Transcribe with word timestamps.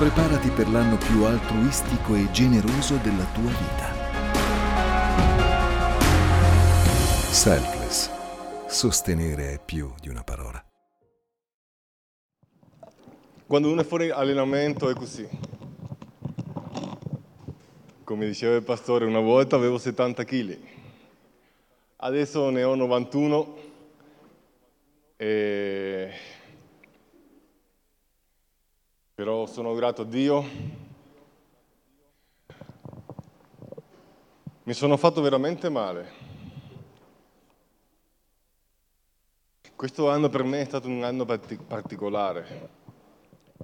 Preparati 0.00 0.48
per 0.48 0.66
l'anno 0.70 0.96
più 0.96 1.24
altruistico 1.24 2.14
e 2.14 2.30
generoso 2.30 2.96
della 3.02 3.26
tua 3.34 3.50
vita. 3.50 3.92
Selfless. 7.30 8.10
Sostenere 8.66 9.52
è 9.52 9.60
più 9.62 9.92
di 10.00 10.08
una 10.08 10.22
parola. 10.22 10.64
Quando 13.46 13.70
uno 13.70 13.82
è 13.82 13.84
fuori 13.84 14.08
allenamento 14.08 14.88
è 14.88 14.94
così. 14.94 15.28
Come 18.02 18.24
diceva 18.24 18.56
il 18.56 18.62
pastore, 18.62 19.04
una 19.04 19.20
volta 19.20 19.56
avevo 19.56 19.76
70 19.76 20.24
kg, 20.24 20.58
adesso 21.96 22.48
ne 22.48 22.62
ho 22.62 22.74
91 22.74 23.56
e... 25.16 26.29
però 29.20 29.44
sono 29.44 29.74
grato 29.74 30.00
a 30.00 30.04
Dio. 30.06 30.42
Mi 34.62 34.72
sono 34.72 34.96
fatto 34.96 35.20
veramente 35.20 35.68
male. 35.68 36.10
Questo 39.76 40.08
anno 40.08 40.30
per 40.30 40.42
me 40.44 40.62
è 40.62 40.64
stato 40.64 40.88
un 40.88 41.04
anno 41.04 41.26
particolare 41.26 42.68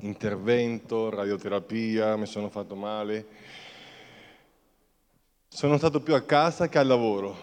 intervento, 0.01 1.09
radioterapia, 1.09 2.17
mi 2.17 2.27
sono 2.27 2.51
fatto 2.51 2.75
male. 2.75 3.27
Sono 5.49 5.79
stato 5.79 6.03
più 6.03 6.15
a 6.15 6.21
casa 6.21 6.69
che 6.69 6.77
al 6.77 6.87
lavoro. 6.87 7.35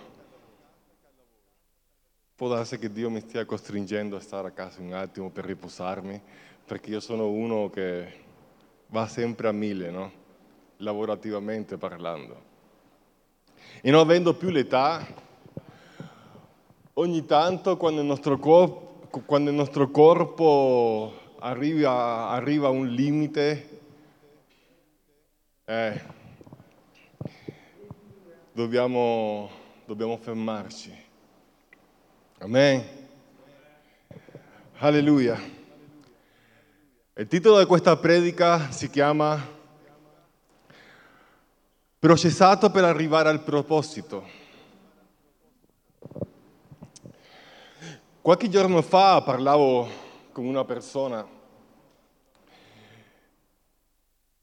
Può 2.35 2.47
darsi 2.47 2.77
che 2.77 2.91
Dio 2.91 3.09
mi 3.09 3.21
stia 3.21 3.43
costringendo 3.45 4.17
a 4.17 4.19
stare 4.19 4.49
a 4.49 4.51
casa 4.51 4.81
un 4.81 4.93
attimo 4.93 5.31
per 5.31 5.45
riposarmi, 5.45 6.21
perché 6.65 6.89
io 6.91 6.99
sono 6.99 7.29
uno 7.29 7.69
che 7.69 8.21
va 8.87 9.07
sempre 9.07 9.47
a 9.47 9.51
mille, 9.51 9.89
no? 9.91 10.21
lavorativamente 10.77 11.77
parlando. 11.77 12.51
E 13.81 13.89
non 13.89 13.99
avendo 13.99 14.35
più 14.35 14.49
l'età, 14.49 15.05
ogni 16.93 17.25
tanto 17.25 17.77
quando 17.77 18.01
il 18.01 18.07
nostro 18.07 18.37
corpo, 18.37 19.21
quando 19.25 19.49
il 19.49 19.55
nostro 19.55 19.89
corpo 19.89 21.13
arriva, 21.39 22.29
arriva 22.29 22.67
a 22.67 22.71
un 22.71 22.87
limite, 22.87 23.79
eh, 25.65 26.01
dobbiamo, 28.51 29.49
dobbiamo 29.85 30.17
fermarci. 30.17 31.01
Amen. 32.39 32.83
Alleluia. 34.77 35.62
Il 37.15 37.27
titolo 37.27 37.59
di 37.59 37.65
questa 37.65 37.95
predica 37.95 38.71
si 38.71 38.89
chiama 38.89 39.39
Processato 41.99 42.71
per 42.71 42.83
arrivare 42.85 43.29
al 43.29 43.43
proposito. 43.43 44.27
Qualche 48.19 48.49
giorno 48.49 48.81
fa 48.81 49.21
parlavo 49.21 49.87
con 50.31 50.45
una 50.45 50.65
persona 50.65 51.23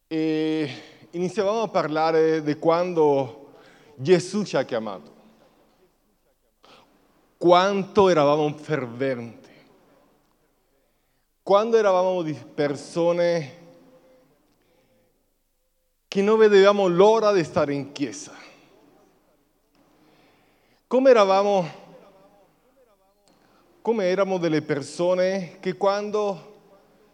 e 0.07 0.71
iniziavamo 1.11 1.63
a 1.63 1.69
parlare 1.69 2.41
di 2.45 2.55
quando 2.55 3.55
Gesù 3.97 4.45
ci 4.45 4.57
ha 4.57 4.63
chiamato, 4.63 5.13
quanto 7.37 8.09
eravamo 8.09 8.49
ferventi, 8.57 9.50
quando 11.51 11.77
eravamo 11.77 12.23
di 12.23 12.33
persone 12.33 13.57
che 16.07 16.23
non 16.23 16.39
vedevamo 16.39 16.87
l'ora 16.87 17.33
di 17.33 17.43
stare 17.43 17.75
in 17.75 17.91
chiesa, 17.91 18.33
come 20.87 21.11
eravamo? 21.11 21.69
Come 23.83 24.05
erano 24.05 24.39
delle 24.39 24.63
persone 24.63 25.57
che 25.59 25.77
quando 25.77 26.59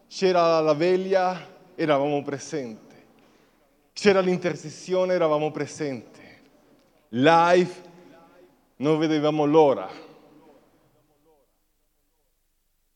c'era 0.07 0.61
la 0.61 0.75
veglia 0.75 1.41
eravamo 1.75 2.23
presenti, 2.23 2.95
c'era 3.95 4.21
l'intercessione 4.21 5.15
eravamo 5.15 5.51
presenti, 5.51 6.21
live 7.09 7.73
non 8.77 8.99
vedevamo 8.99 9.47
l'ora. 9.47 9.89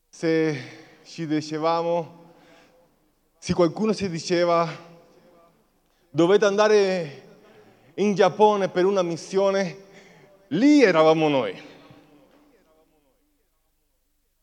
Se 0.07 0.80
ci 1.11 1.27
dicevamo, 1.27 2.19
se 3.37 3.53
qualcuno 3.53 3.93
ci 3.93 4.07
diceva 4.07 4.65
dovete 6.09 6.45
andare 6.45 7.23
in 7.95 8.15
Giappone 8.15 8.69
per 8.69 8.85
una 8.85 9.01
missione, 9.01 9.77
lì 10.47 10.81
eravamo 10.81 11.27
noi 11.27 11.61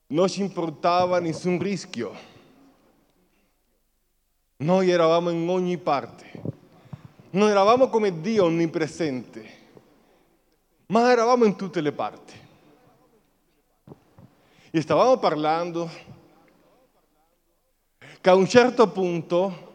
non 0.08 0.28
ci 0.28 0.42
importava 0.42 1.20
nessun 1.20 1.58
rischio. 1.58 2.14
Noi 4.58 4.90
eravamo 4.90 5.30
in 5.30 5.48
ogni 5.48 5.78
parte. 5.78 6.30
Non 7.30 7.48
eravamo 7.48 7.88
come 7.88 8.20
Dio 8.20 8.44
onnipresente, 8.44 9.48
ma 10.88 11.10
eravamo 11.12 11.46
in 11.46 11.56
tutte 11.56 11.80
le 11.80 11.92
parti. 11.92 12.34
E 14.70 14.80
stavamo 14.82 15.16
parlando 15.16 16.17
che 18.20 18.30
a 18.30 18.34
un 18.34 18.48
certo 18.48 18.88
punto, 18.88 19.66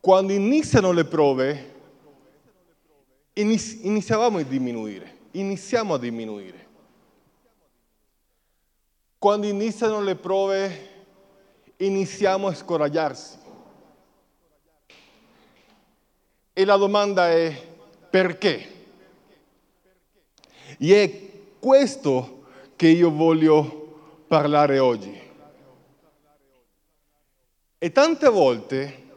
quando 0.00 0.32
iniziano 0.32 0.92
le 0.92 1.04
prove, 1.04 1.74
iniziavamo 3.34 4.38
a 4.38 4.42
diminuire, 4.42 5.18
iniziamo 5.32 5.94
a 5.94 5.98
diminuire. 5.98 6.66
Quando 9.18 9.46
iniziano 9.46 10.00
le 10.00 10.16
prove, 10.16 10.88
iniziamo 11.76 12.48
a 12.48 12.54
scoraggiarsi. 12.54 13.38
E 16.52 16.64
la 16.64 16.76
domanda 16.76 17.30
è 17.30 17.70
perché? 18.10 18.70
E 20.78 21.02
è 21.02 21.30
questo 21.58 22.44
che 22.76 22.88
io 22.88 23.10
voglio 23.10 24.24
parlare 24.26 24.78
oggi. 24.78 25.21
E 27.84 27.90
tante 27.90 28.28
volte, 28.28 29.08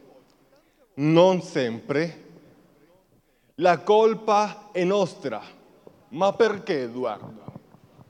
non 0.94 1.40
sempre, 1.40 2.24
la 3.54 3.78
colpa 3.78 4.70
è 4.72 4.82
nostra. 4.82 5.40
Ma 6.08 6.32
perché, 6.32 6.82
Edoardo? 6.82 7.44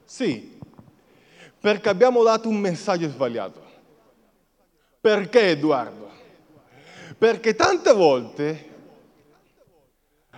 Sì, 0.07 0.59
perché 1.61 1.91
abbiamo 1.91 2.23
dato 2.23 2.49
un 2.49 2.57
messaggio 2.57 3.07
sbagliato. 3.11 3.63
Perché 4.99 5.51
Edoardo? 5.51 6.09
Perché 7.19 7.55
tante 7.55 7.93
volte 7.93 8.71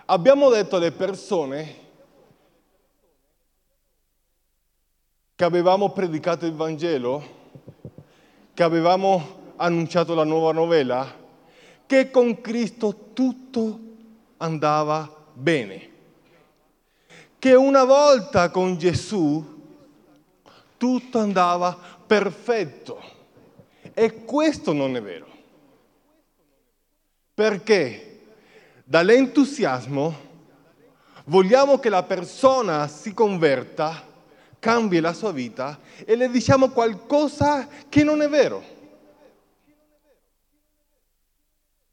abbiamo 0.07 0.51
detto 0.51 0.75
alle 0.75 0.91
persone 0.91 1.77
che 5.37 5.45
avevamo 5.45 5.93
predicato 5.93 6.45
il 6.45 6.55
Vangelo, 6.55 7.23
che 8.53 8.65
avevamo 8.65 9.38
annunciato 9.59 10.15
la 10.15 10.25
nuova 10.25 10.53
novella, 10.53 11.15
che 11.87 12.11
con 12.11 12.41
Cristo 12.41 13.11
tutto 13.13 13.81
andava 14.39 15.11
bene. 15.33 15.91
Che 17.39 17.55
una 17.55 17.85
volta 17.85 18.51
con 18.51 18.77
Gesù 18.77 19.57
tutto 20.77 21.19
andava 21.19 21.77
perfetto. 22.07 23.17
E 23.93 24.25
questo 24.25 24.73
non 24.73 24.97
è 24.97 25.03
vero. 25.03 25.27
Perché 27.35 28.21
dall'entusiasmo 28.85 30.27
vogliamo 31.25 31.79
che 31.79 31.89
la 31.89 32.03
persona 32.03 32.89
si 32.89 33.13
converta, 33.13 34.07
cambi 34.59 35.01
la 35.01 35.13
sua 35.13 35.31
vita 35.31 35.79
e 36.05 36.17
le 36.17 36.31
diciamo 36.31 36.71
qualcosa 36.71 37.69
che 37.89 38.03
non 38.03 38.23
è 38.23 38.29
vero. 38.29 38.77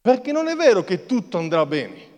Perché 0.06 0.32
non 0.32 0.48
è 0.48 0.56
vero 0.56 0.84
che 0.84 1.08
tutto 1.08 1.40
andrà 1.40 1.66
bene. 1.66 2.14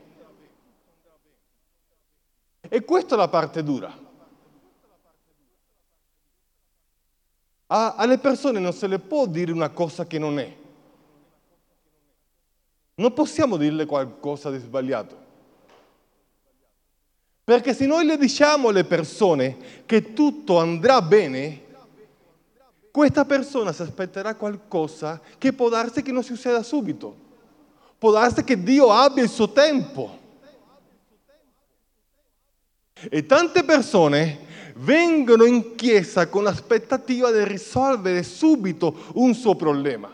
E 2.60 2.84
questa 2.84 3.16
è 3.16 3.18
la 3.18 3.30
parte 3.30 3.63
dura. 3.63 3.98
A, 7.68 7.95
alle 7.95 8.18
persone 8.18 8.60
non 8.60 8.74
se 8.74 8.88
le 8.88 9.00
può 9.00 9.25
dire 9.25 9.54
una 9.54 9.69
cosa 9.69 10.06
che 10.06 10.19
non 10.19 10.38
è. 10.38 10.54
Non 12.95 13.13
possiamo 13.13 13.56
dirle 13.56 13.86
qualcosa 13.86 14.51
di 14.51 14.57
sbagliato. 14.57 15.18
Perché 17.45 17.74
se 17.74 17.86
noi 17.86 18.06
le 18.06 18.18
diciamo 18.18 18.68
alle 18.68 18.83
persone 18.83 19.86
che 19.86 20.12
tutto 20.12 20.60
andrà 20.60 21.01
bene, 21.01 21.62
questa 22.92 23.24
persona 23.24 23.72
si 23.72 23.83
aspetterà 23.83 24.36
qualcosa 24.36 25.22
che 25.38 25.54
può 25.54 25.69
darsi 25.69 26.01
che 26.01 26.12
non 26.12 26.24
succeda 26.24 26.62
subito, 26.63 27.26
può 27.97 28.11
darsi 28.11 28.44
che 28.44 28.61
Dio 28.61 28.91
abbia 28.91 29.23
il 29.23 29.29
suo 29.29 29.51
tempo. 29.51 30.17
E 33.09 33.25
tante 33.25 33.63
persone 33.63 34.45
vengono 34.75 35.45
in 35.45 35.75
chiesa 35.75 36.27
con 36.27 36.44
l'aspettativa 36.44 37.31
di 37.31 37.44
risolvere 37.44 38.23
subito 38.23 39.05
un 39.13 39.33
suo 39.33 39.55
problema. 39.55 40.09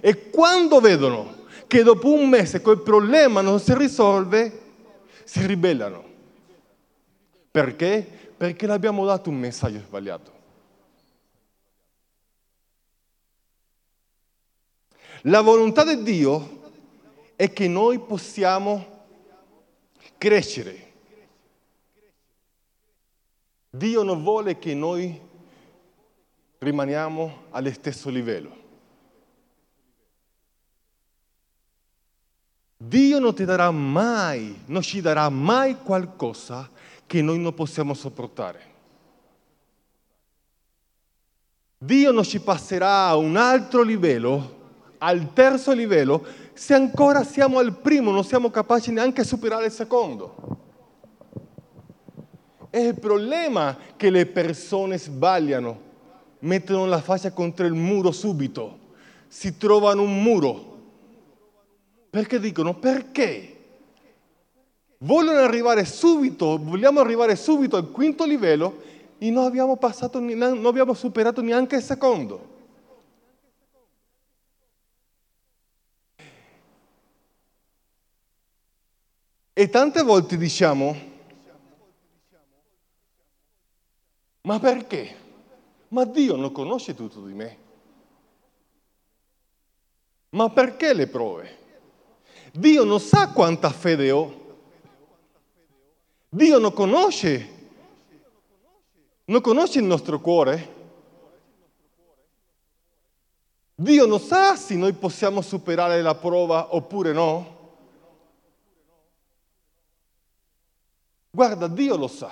E 0.00 0.30
quando 0.30 0.80
vedono 0.80 1.40
che 1.66 1.82
dopo 1.82 2.12
un 2.12 2.28
mese 2.28 2.60
quel 2.60 2.80
problema 2.80 3.40
non 3.40 3.60
si 3.60 3.74
risolve, 3.74 4.60
si 5.24 5.46
ribellano. 5.46 6.04
Perché? 7.50 8.06
Perché 8.36 8.66
le 8.66 8.72
abbiamo 8.72 9.04
dato 9.04 9.30
un 9.30 9.36
messaggio 9.36 9.78
sbagliato. 9.78 10.41
La 15.22 15.40
volontà 15.40 15.84
di 15.84 16.02
Dio 16.02 16.60
è 17.36 17.52
che 17.52 17.68
noi 17.68 18.00
possiamo 18.00 19.06
crescere. 20.18 20.92
Dio 23.70 24.02
non 24.02 24.22
vuole 24.22 24.58
che 24.58 24.74
noi 24.74 25.20
rimaniamo 26.58 27.44
allo 27.50 27.72
stesso 27.72 28.10
livello. 28.10 28.60
Dio 32.76 33.20
non 33.20 33.34
ti 33.34 33.44
darà 33.44 33.70
mai, 33.70 34.62
non 34.66 34.82
ci 34.82 35.00
darà 35.00 35.28
mai 35.28 35.76
qualcosa 35.76 36.68
che 37.06 37.22
noi 37.22 37.38
non 37.38 37.54
possiamo 37.54 37.94
sopportare. 37.94 38.70
Dio 41.78 42.10
non 42.10 42.24
ci 42.24 42.40
passerà 42.40 43.06
a 43.06 43.16
un 43.16 43.36
altro 43.36 43.82
livello, 43.82 44.61
al 45.02 45.32
terzo 45.32 45.72
livello, 45.72 46.24
se 46.52 46.74
ancora 46.74 47.24
siamo 47.24 47.58
al 47.58 47.76
primo, 47.76 48.10
non 48.10 48.24
siamo 48.24 48.50
capaci 48.50 48.92
neanche 48.92 49.22
a 49.22 49.24
superare 49.24 49.66
il 49.66 49.72
secondo. 49.72 50.34
È 52.70 52.78
il 52.78 52.98
problema 52.98 53.76
che 53.96 54.10
le 54.10 54.26
persone 54.26 54.98
sbagliano, 54.98 55.90
mettono 56.40 56.86
la 56.86 57.00
faccia 57.00 57.32
contro 57.32 57.66
il 57.66 57.74
muro 57.74 58.12
subito, 58.12 58.78
si 59.26 59.56
trovano 59.56 60.02
un 60.02 60.22
muro 60.22 60.70
perché 62.12 62.38
dicono 62.38 62.74
perché? 62.74 63.56
Vogliono 64.98 65.38
arrivare 65.38 65.86
subito, 65.86 66.58
vogliamo 66.62 67.00
arrivare 67.00 67.36
subito 67.36 67.76
al 67.76 67.90
quinto 67.90 68.26
livello 68.26 68.82
e 69.16 69.30
non 69.30 69.44
abbiamo, 69.44 69.76
passato, 69.76 70.20
non 70.20 70.66
abbiamo 70.66 70.92
superato 70.92 71.40
neanche 71.40 71.76
il 71.76 71.82
secondo. 71.82 72.61
E 79.62 79.68
tante 79.68 80.02
volte 80.02 80.36
diciamo, 80.36 80.96
ma 84.40 84.58
perché? 84.58 85.16
Ma 85.90 86.04
Dio 86.04 86.34
non 86.34 86.50
conosce 86.50 86.96
tutto 86.96 87.24
di 87.24 87.32
me. 87.32 87.56
Ma 90.30 90.50
perché 90.50 90.92
le 90.92 91.06
prove? 91.06 91.58
Dio 92.50 92.82
non 92.82 92.98
sa 92.98 93.28
quanta 93.28 93.70
fede 93.70 94.10
ho. 94.10 94.56
Dio 96.28 96.58
non 96.58 96.72
conosce, 96.72 97.48
non 99.26 99.40
conosce 99.40 99.78
il 99.78 99.84
nostro 99.84 100.18
cuore. 100.20 100.74
Dio 103.76 104.06
non 104.06 104.18
sa 104.18 104.56
se 104.56 104.74
noi 104.74 104.92
possiamo 104.94 105.40
superare 105.40 106.02
la 106.02 106.16
prova 106.16 106.74
oppure 106.74 107.12
no. 107.12 107.60
Guarda, 111.34 111.66
Dio 111.66 111.96
lo 111.96 112.08
sa. 112.08 112.30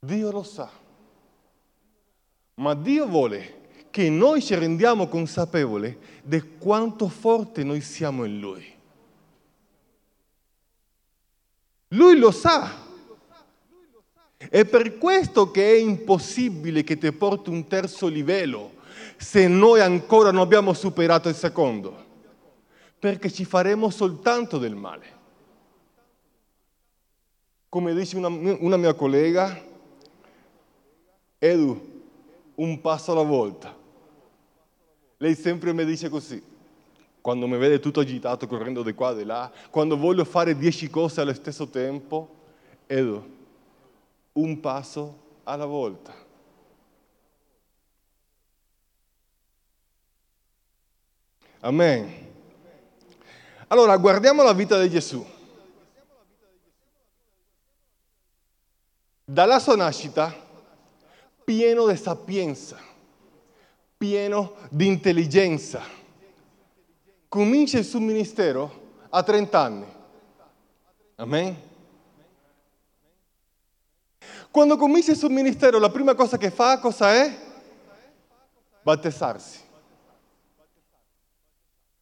Dio 0.00 0.30
lo 0.32 0.42
sa. 0.42 0.68
Ma 2.54 2.74
Dio 2.74 3.06
vuole 3.06 3.62
che 3.90 4.10
noi 4.10 4.42
ci 4.42 4.56
rendiamo 4.56 5.06
consapevoli 5.06 5.96
di 6.24 6.58
quanto 6.58 7.06
forte 7.06 7.62
noi 7.62 7.80
siamo 7.80 8.24
in 8.24 8.40
Lui. 8.40 8.74
Lui 11.88 12.18
lo 12.18 12.32
sa. 12.32 12.82
È 14.36 14.64
per 14.64 14.98
questo 14.98 15.52
che 15.52 15.72
è 15.72 15.76
impossibile 15.76 16.82
che 16.82 16.98
ti 16.98 17.12
porti 17.12 17.50
un 17.50 17.68
terzo 17.68 18.08
livello 18.08 18.72
se 19.16 19.46
noi 19.46 19.80
ancora 19.80 20.32
non 20.32 20.42
abbiamo 20.42 20.72
superato 20.72 21.28
il 21.28 21.36
secondo, 21.36 22.03
perché 23.04 23.30
ci 23.30 23.44
faremo 23.44 23.90
soltanto 23.90 24.56
del 24.56 24.74
male. 24.74 25.04
Come 27.68 27.92
dice 27.92 28.16
una, 28.16 28.28
una 28.28 28.78
mia 28.78 28.94
collega, 28.94 29.62
Edu, 31.36 32.02
un 32.54 32.80
passo 32.80 33.12
alla 33.12 33.20
volta. 33.20 33.76
Lei 35.18 35.34
sempre 35.34 35.74
mi 35.74 35.84
dice 35.84 36.08
così, 36.08 36.42
quando 37.20 37.46
mi 37.46 37.58
vede 37.58 37.78
tutto 37.78 38.00
agitato 38.00 38.46
correndo 38.46 38.82
di 38.82 38.94
qua 38.94 39.10
e 39.10 39.16
di 39.16 39.24
là, 39.24 39.52
quando 39.68 39.98
voglio 39.98 40.24
fare 40.24 40.56
dieci 40.56 40.88
cose 40.88 41.20
allo 41.20 41.34
stesso 41.34 41.68
tempo, 41.68 42.34
Edo, 42.86 43.28
un 44.32 44.60
passo 44.60 45.18
alla 45.42 45.66
volta. 45.66 46.14
Amen. 51.60 52.23
Allora, 53.74 53.96
guardiamo 53.96 54.44
la 54.44 54.52
vita 54.52 54.80
di 54.80 54.88
Gesù. 54.88 55.26
Dalla 59.24 59.58
sua 59.58 59.74
nascita, 59.74 60.32
pieno 61.42 61.88
di 61.88 61.96
sapienza 61.96 62.92
pieno 64.04 64.56
di 64.68 64.86
intelligenza. 64.86 65.80
Comincia 67.26 67.78
il 67.78 67.86
suo 67.86 68.00
ministero 68.00 68.82
a 69.08 69.22
30 69.22 69.58
anni. 69.58 69.86
Amen. 71.14 71.56
Quando 74.50 74.76
comincia 74.76 75.12
il 75.12 75.16
suo 75.16 75.30
ministero, 75.30 75.78
la 75.78 75.88
prima 75.88 76.14
cosa 76.14 76.36
che 76.36 76.50
fa, 76.50 76.78
cosa 76.80 77.14
è? 77.14 77.34
Battezzarsi. 78.82 79.63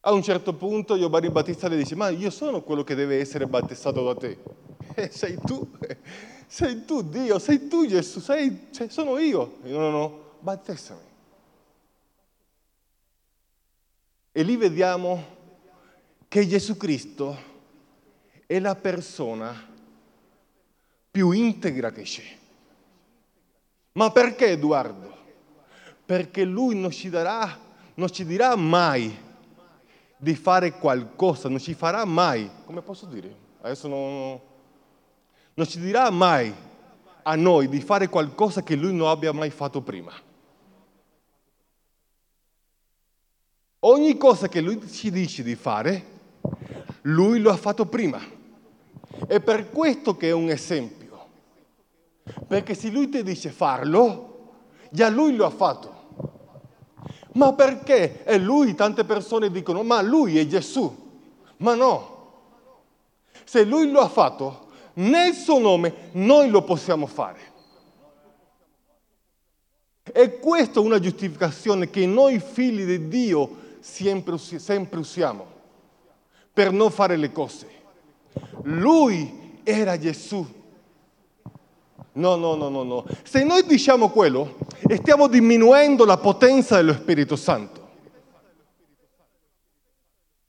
A 0.05 0.11
un 0.11 0.21
certo 0.21 0.53
punto 0.53 0.97
Giovanni 0.97 1.29
Battista 1.29 1.69
le 1.69 1.77
dice, 1.77 1.95
ma 1.95 2.09
io 2.09 2.29
sono 2.29 2.61
quello 2.61 2.83
che 2.83 2.93
deve 2.93 3.19
essere 3.19 3.47
battezzato 3.47 4.03
da 4.03 4.15
te. 4.15 4.37
Eh, 4.95 5.09
sei 5.09 5.39
tu, 5.43 5.67
sei 6.45 6.85
tu 6.85 7.01
Dio, 7.01 7.39
sei 7.39 7.67
tu 7.67 7.87
Gesù, 7.87 8.19
sei, 8.19 8.67
cioè, 8.71 8.89
sono 8.89 9.17
io. 9.17 9.57
No, 9.63 9.79
no, 9.79 9.89
no, 9.89 10.19
battezzami. 10.39 10.99
E 14.31 14.43
lì 14.43 14.55
vediamo 14.55 15.25
che 16.27 16.47
Gesù 16.47 16.77
Cristo 16.77 17.35
è 18.45 18.59
la 18.59 18.75
persona 18.75 19.67
più 21.09 21.31
integra 21.31 21.91
che 21.91 22.03
c'è. 22.03 22.37
Ma 23.93 24.11
perché 24.11 24.49
Edoardo? 24.49 25.15
Perché 26.05 26.43
lui 26.43 26.75
non 26.75 26.91
ci, 26.91 27.09
darà, 27.09 27.57
non 27.95 28.11
ci 28.11 28.25
dirà 28.25 28.55
mai 28.55 29.22
di 30.23 30.35
fare 30.35 30.71
qualcosa, 30.79 31.49
non 31.49 31.59
ci 31.59 31.73
farà 31.73 32.05
mai, 32.05 32.49
come 32.63 32.81
posso 32.81 33.05
dire? 33.05 33.35
Adesso 33.59 33.89
non, 33.89 34.39
non 35.53 35.67
ci 35.67 35.81
dirà 35.81 36.09
mai 36.09 36.53
a 37.23 37.35
noi 37.35 37.67
di 37.67 37.81
fare 37.81 38.07
qualcosa 38.07 38.63
che 38.63 38.75
lui 38.75 38.93
non 38.93 39.09
abbia 39.09 39.33
mai 39.33 39.49
fatto 39.49 39.81
prima. 39.81 40.13
Ogni 43.79 44.15
cosa 44.15 44.47
che 44.47 44.61
lui 44.61 44.89
ci 44.89 45.11
dice 45.11 45.43
di 45.43 45.55
fare, 45.55 46.05
lui 47.01 47.39
lo 47.39 47.51
ha 47.51 47.57
fatto 47.57 47.85
prima. 47.85 48.21
È 49.27 49.41
per 49.41 49.69
questo 49.71 50.15
che 50.15 50.29
è 50.29 50.31
un 50.31 50.49
esempio. 50.49 51.27
Perché 52.47 52.75
se 52.75 52.89
lui 52.89 53.09
ti 53.09 53.21
dice 53.23 53.49
farlo, 53.49 54.53
già 54.89 55.09
lui 55.09 55.35
lo 55.35 55.45
ha 55.45 55.49
fatto. 55.49 55.92
Ma 57.33 57.53
perché? 57.53 58.23
E 58.25 58.37
lui, 58.37 58.75
tante 58.75 59.03
persone 59.03 59.51
dicono, 59.51 59.83
ma 59.83 60.01
lui 60.01 60.37
è 60.37 60.47
Gesù. 60.47 60.95
Ma 61.57 61.75
no. 61.75 62.11
Se 63.43 63.63
lui 63.63 63.89
lo 63.91 64.01
ha 64.01 64.09
fatto, 64.09 64.67
nel 64.93 65.33
suo 65.33 65.59
nome 65.59 66.09
noi 66.13 66.49
lo 66.49 66.63
possiamo 66.63 67.05
fare. 67.05 67.51
E 70.03 70.39
questa 70.39 70.79
è 70.79 70.83
una 70.83 70.99
giustificazione 70.99 71.89
che 71.89 72.05
noi 72.05 72.39
figli 72.39 72.85
di 72.85 73.07
Dio 73.07 73.61
sempre, 73.79 74.37
sempre 74.37 74.99
usiamo 74.99 75.47
per 76.51 76.71
non 76.71 76.91
fare 76.91 77.15
le 77.15 77.31
cose. 77.31 77.67
Lui 78.63 79.59
era 79.63 79.97
Gesù. 79.97 80.61
No, 82.13 82.35
no, 82.35 82.55
no, 82.55 82.69
no, 82.69 82.83
no. 82.83 83.05
Se 83.23 83.43
noi 83.43 83.65
diciamo 83.65 84.09
quello, 84.09 84.57
stiamo 84.97 85.27
diminuendo 85.27 86.05
la 86.05 86.17
potenza 86.17 86.75
dello 86.75 86.93
Spirito 86.93 87.35
Santo. 87.35 87.81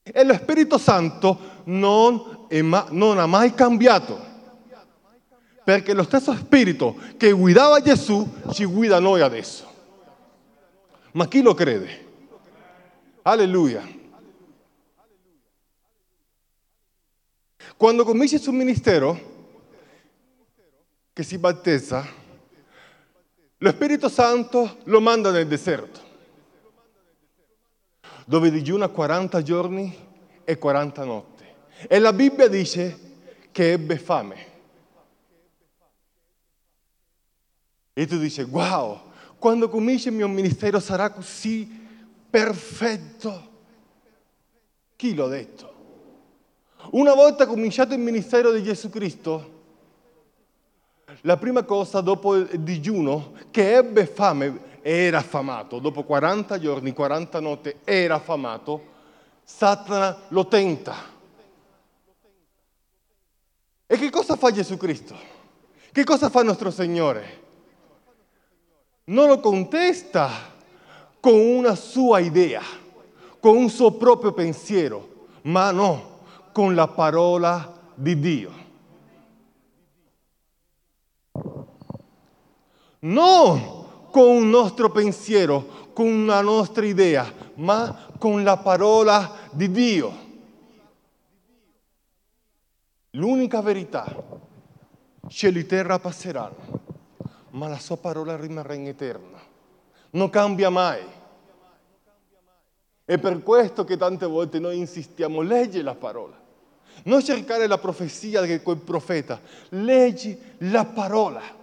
E 0.02 0.24
lo 0.24 0.34
Spirito 0.34 0.76
Santo 0.76 1.38
non, 1.64 2.46
ma- 2.62 2.86
non 2.90 3.18
ha 3.18 3.26
mai 3.26 3.54
cambiato. 3.54 4.32
Perché 5.64 5.94
lo 5.94 6.02
stesso 6.02 6.34
Spirito 6.36 6.96
che 7.16 7.32
guidava 7.32 7.80
Gesù 7.80 8.28
ci 8.52 8.66
guida 8.66 9.00
noi 9.00 9.22
adesso. 9.22 9.64
Ma 11.12 11.26
chi 11.26 11.40
lo 11.40 11.54
crede? 11.54 12.04
Alleluia. 13.22 13.82
Quando 17.78 18.04
comincia 18.04 18.36
suo 18.36 18.52
ministero, 18.52 19.33
che 21.14 21.22
si 21.22 21.38
battezza, 21.38 22.04
lo 23.58 23.70
Spirito 23.70 24.08
Santo 24.08 24.78
lo 24.84 25.00
manda 25.00 25.30
nel 25.30 25.46
deserto, 25.46 26.00
dove 28.26 28.50
digiuna 28.50 28.88
40 28.88 29.40
giorni 29.42 29.96
e 30.42 30.58
40 30.58 31.04
notti. 31.04 31.44
E 31.86 31.98
la 32.00 32.12
Bibbia 32.12 32.48
dice 32.48 32.98
che 33.52 33.70
ebbe 33.70 33.96
fame. 33.96 34.46
E 37.92 38.06
tu 38.08 38.18
dici, 38.18 38.42
wow, 38.42 39.12
quando 39.38 39.68
comincia 39.68 40.08
il 40.08 40.16
mio 40.16 40.26
ministero 40.26 40.80
sarà 40.80 41.10
così 41.10 41.64
perfetto. 42.28 43.52
Chi 44.96 45.14
l'ha 45.14 45.28
detto? 45.28 45.72
Una 46.90 47.14
volta 47.14 47.46
cominciato 47.46 47.94
il 47.94 48.00
ministero 48.00 48.50
di 48.50 48.64
Gesù 48.64 48.90
Cristo, 48.90 49.53
la 51.22 51.36
prima 51.36 51.62
cosa 51.62 52.00
dopo 52.00 52.34
il 52.34 52.60
digiuno, 52.60 53.32
che 53.50 53.76
ebbe 53.76 54.06
fame, 54.06 54.72
era 54.82 55.18
affamato, 55.18 55.78
dopo 55.78 56.02
40 56.02 56.58
giorni, 56.58 56.92
40 56.92 57.40
notti, 57.40 57.74
era 57.84 58.16
affamato, 58.16 58.92
Satana 59.42 60.18
lo 60.28 60.46
tenta. 60.46 60.94
E 63.86 63.96
che 63.96 64.10
cosa 64.10 64.36
fa 64.36 64.50
Gesù 64.50 64.76
Cristo? 64.76 65.16
Che 65.90 66.04
cosa 66.04 66.28
fa 66.28 66.42
nostro 66.42 66.70
Signore? 66.70 67.42
Non 69.04 69.28
lo 69.28 69.40
contesta 69.40 70.30
con 71.20 71.34
una 71.34 71.74
sua 71.74 72.18
idea, 72.18 72.62
con 73.40 73.56
un 73.56 73.70
suo 73.70 73.92
proprio 73.92 74.32
pensiero, 74.32 75.28
ma 75.42 75.70
no, 75.70 76.20
con 76.52 76.74
la 76.74 76.88
parola 76.88 77.72
di 77.94 78.18
Dio. 78.18 78.63
Non 83.04 83.82
con 84.10 84.28
un 84.28 84.48
nostro 84.48 84.90
pensiero, 84.90 85.90
con 85.92 86.06
una 86.06 86.40
nostra 86.40 86.86
idea, 86.86 87.30
ma 87.54 88.08
con 88.16 88.42
la 88.42 88.56
parola 88.56 89.48
di 89.50 89.70
Dio. 89.70 90.22
L'unica 93.10 93.60
verità, 93.60 94.06
cielo 95.28 95.58
e 95.58 95.66
terra 95.66 95.98
passeranno, 95.98 96.80
ma 97.50 97.68
la 97.68 97.78
sua 97.78 97.96
parola 97.96 98.36
rimarrà 98.36 98.74
in 98.74 98.86
eterna. 98.86 99.38
Non 100.10 100.30
cambia 100.30 100.70
mai. 100.70 101.02
È 103.04 103.18
per 103.18 103.42
questo 103.42 103.84
che 103.84 103.98
tante 103.98 104.24
volte 104.26 104.58
noi 104.58 104.78
insistiamo, 104.78 105.42
leggi 105.42 105.82
la 105.82 105.94
parola. 105.94 106.40
Non 107.02 107.22
cercare 107.22 107.66
la 107.66 107.78
profezia 107.78 108.40
di 108.40 108.62
quel 108.62 108.78
profeta, 108.78 109.40
leggi 109.70 110.38
la 110.58 110.86
parola 110.86 111.62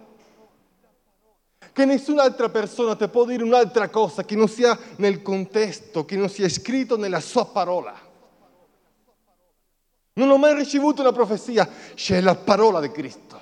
che 1.72 1.84
nessun'altra 1.84 2.48
persona 2.50 2.94
ti 2.94 3.08
può 3.08 3.24
dire 3.24 3.42
un'altra 3.42 3.88
cosa 3.88 4.24
che 4.24 4.36
non 4.36 4.48
sia 4.48 4.78
nel 4.96 5.22
contesto, 5.22 6.04
che 6.04 6.16
non 6.16 6.28
sia 6.28 6.48
scritto 6.48 6.96
nella 6.96 7.20
sua 7.20 7.46
parola. 7.46 7.98
Non 10.14 10.28
ho 10.28 10.36
mai 10.36 10.54
ricevuto 10.54 11.00
una 11.00 11.12
profezia, 11.12 11.68
c'è 11.94 12.20
la 12.20 12.34
parola 12.34 12.80
di 12.80 12.90
Cristo. 12.90 13.40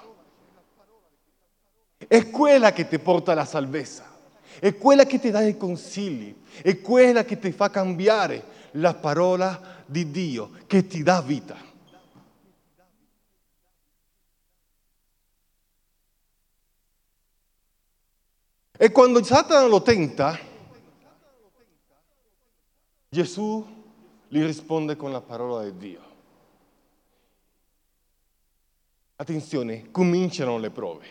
È 2.07 2.31
quella 2.31 2.73
che 2.73 2.87
ti 2.87 2.99
porta 2.99 3.33
alla 3.33 3.45
salvezza, 3.45 4.05
è 4.61 4.77
quella 4.77 5.05
che 5.05 5.19
ti 5.19 5.31
dà 5.31 5.43
i 5.43 5.57
consigli, 5.57 6.35
è 6.63 6.81
quella 6.81 7.25
che 7.25 7.39
ti 7.39 7.51
fa 7.51 7.71
cambiare 7.71 8.59
la 8.73 8.95
parola 8.95 9.83
di 9.85 10.11
Dio, 10.11 10.51
che 10.67 10.87
ti 10.87 11.03
dà 11.03 11.21
vita. 11.21 11.70
E 18.83 18.91
quando 18.93 19.23
Satana 19.23 19.67
lo 19.67 19.83
tenta, 19.83 20.39
Gesù 23.11 23.63
gli 24.27 24.43
risponde 24.43 24.97
con 24.97 25.13
la 25.13 25.21
parola 25.21 25.65
di 25.65 25.77
Dio. 25.77 26.01
Attenzione, 29.17 29.91
cominciano 29.91 30.57
le 30.57 30.71
prove, 30.71 31.07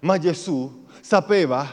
ma 0.00 0.16
Gesù 0.16 0.86
sapeva 1.02 1.70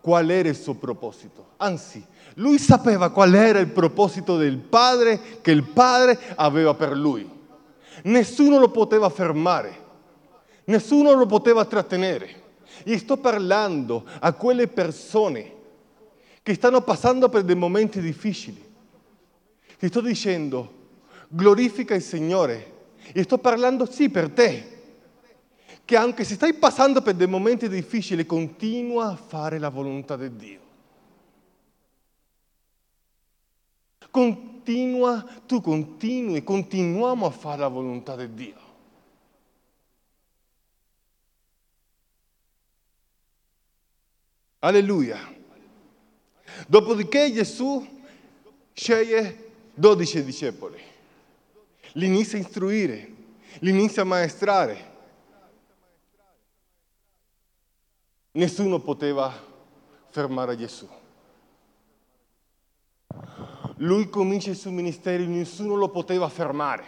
qual 0.00 0.28
era 0.28 0.48
il 0.48 0.56
suo 0.56 0.74
proposito. 0.74 1.50
Anzi, 1.58 2.04
lui 2.34 2.58
sapeva 2.58 3.10
qual 3.10 3.34
era 3.34 3.60
il 3.60 3.70
proposito 3.70 4.36
del 4.36 4.58
Padre 4.58 5.40
che 5.40 5.52
il 5.52 5.62
Padre 5.62 6.18
aveva 6.34 6.74
per 6.74 6.96
lui. 6.96 7.30
Nessuno 8.02 8.58
lo 8.58 8.72
poteva 8.72 9.08
fermare, 9.08 9.84
nessuno 10.64 11.12
lo 11.12 11.26
poteva 11.26 11.64
trattenere. 11.64 12.41
E 12.84 12.98
sto 12.98 13.16
parlando 13.16 14.04
a 14.20 14.32
quelle 14.32 14.68
persone 14.68 15.60
che 16.42 16.54
stanno 16.54 16.82
passando 16.82 17.28
per 17.28 17.42
dei 17.42 17.54
momenti 17.54 18.00
difficili. 18.00 18.70
Ti 19.78 19.86
sto 19.88 20.00
dicendo, 20.00 20.80
glorifica 21.28 21.94
il 21.94 22.02
Signore. 22.02 22.70
E 23.12 23.22
sto 23.24 23.38
parlando 23.38 23.84
sì 23.90 24.08
per 24.08 24.30
te, 24.30 24.80
che 25.84 25.96
anche 25.96 26.24
se 26.24 26.34
stai 26.34 26.54
passando 26.54 27.02
per 27.02 27.14
dei 27.14 27.26
momenti 27.26 27.68
difficili, 27.68 28.24
continua 28.24 29.10
a 29.10 29.16
fare 29.16 29.58
la 29.58 29.68
volontà 29.68 30.16
di 30.16 30.36
Dio. 30.36 30.60
Continua, 34.10 35.24
tu 35.46 35.60
continui, 35.60 36.44
continuiamo 36.44 37.26
a 37.26 37.30
fare 37.30 37.60
la 37.60 37.68
volontà 37.68 38.14
di 38.14 38.34
Dio. 38.34 38.61
Alleluia. 44.64 45.18
Dopodiché 46.68 47.32
Gesù 47.32 47.84
sceglie 48.72 49.50
12 49.74 50.24
discepoli, 50.24 50.80
li 51.94 52.06
inizia 52.06 52.38
a 52.38 52.42
istruire, 52.42 53.12
li 53.58 53.70
inizia 53.70 54.02
a 54.02 54.04
maestrare. 54.04 54.90
Nessuno 58.32 58.78
poteva 58.78 59.34
fermare 60.10 60.56
Gesù. 60.56 60.88
Lui 63.78 64.08
comincia 64.08 64.50
il 64.50 64.56
suo 64.56 64.70
ministero 64.70 65.24
e 65.24 65.26
nessuno 65.26 65.74
lo 65.74 65.88
poteva 65.88 66.28
fermare. 66.28 66.84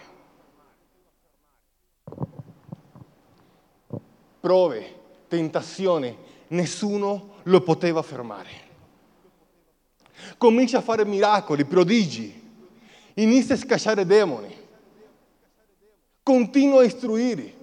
Prove, 4.39 4.99
tentazioni, 5.27 6.17
nessuno 6.47 7.33
lo 7.45 7.61
poteva 7.61 8.01
fermare. 8.01 8.63
Comincia 10.37 10.79
a 10.79 10.81
fare 10.81 11.05
miracoli, 11.05 11.65
prodigi, 11.65 12.43
inizia 13.15 13.55
a 13.55 13.57
scacciare 13.57 14.05
demoni, 14.05 14.55
continua 16.23 16.81
a 16.81 16.85
istruire, 16.85 17.53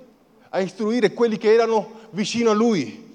a 0.51 0.61
istruire 0.61 1.13
quelli 1.13 1.39
che 1.39 1.53
erano 1.53 2.09
vicino 2.11 2.51
a 2.51 2.55
lui. 2.55 3.11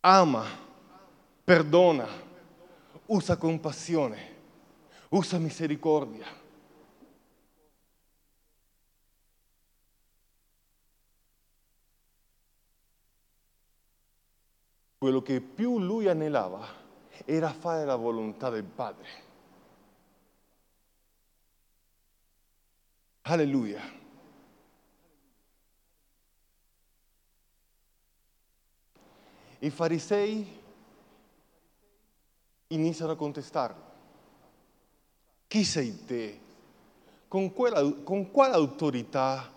Ama, 0.00 0.46
perdona, 1.44 2.08
usa 3.06 3.36
compassione, 3.36 4.18
usa 5.10 5.38
misericordia. 5.38 6.39
Quello 15.00 15.22
che 15.22 15.40
più 15.40 15.78
lui 15.78 16.08
anelava 16.08 16.68
era 17.24 17.50
fare 17.54 17.86
la 17.86 17.96
volontà 17.96 18.50
del 18.50 18.64
Padre. 18.64 19.08
Alleluia. 23.22 23.80
I 29.60 29.70
farisei 29.70 30.60
iniziano 32.66 33.12
a 33.12 33.16
contestarlo. 33.16 33.82
Chi 35.46 35.64
sei 35.64 36.04
te? 36.04 36.40
Con, 37.26 37.54
quella, 37.54 37.90
con 38.02 38.30
quale 38.30 38.52
autorità 38.52 39.50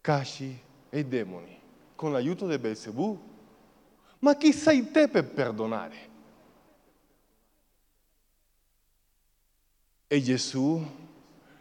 cacci 0.00 0.58
e 0.88 0.98
i 0.98 1.06
demoni 1.06 1.60
con 1.94 2.10
l'aiuto 2.10 2.48
di 2.48 2.58
Belzebù? 2.58 3.32
Ma 4.24 4.36
chi 4.36 4.54
sei 4.54 4.90
te 4.90 5.06
per 5.08 5.26
perdonare? 5.26 5.96
E 10.06 10.22
Gesù 10.22 10.82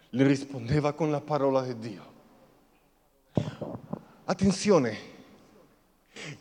le 0.07 0.25
rispondeva 0.25 0.93
con 0.93 1.11
la 1.11 1.19
parola 1.19 1.61
di 1.63 1.77
Dio. 1.77 2.13
Attenzione, 4.23 4.97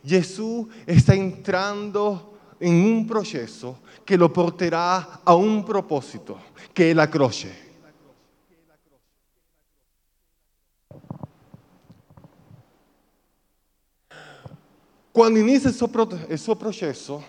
Gesù 0.01 0.71
sta 0.97 1.13
entrando 1.13 2.39
in 2.59 2.85
un 2.85 3.05
processo 3.05 3.81
che 4.05 4.15
lo 4.15 4.29
porterà 4.29 5.23
a 5.25 5.35
un 5.35 5.65
proposito, 5.65 6.41
che 6.73 6.91
è 6.91 6.93
la 6.93 7.09
croce. 7.09 7.71
Quando 15.13 15.39
inizia 15.39 15.69
il 15.69 15.75
suo, 15.75 15.91
il 16.29 16.39
suo 16.39 16.57
processo, 16.57 17.23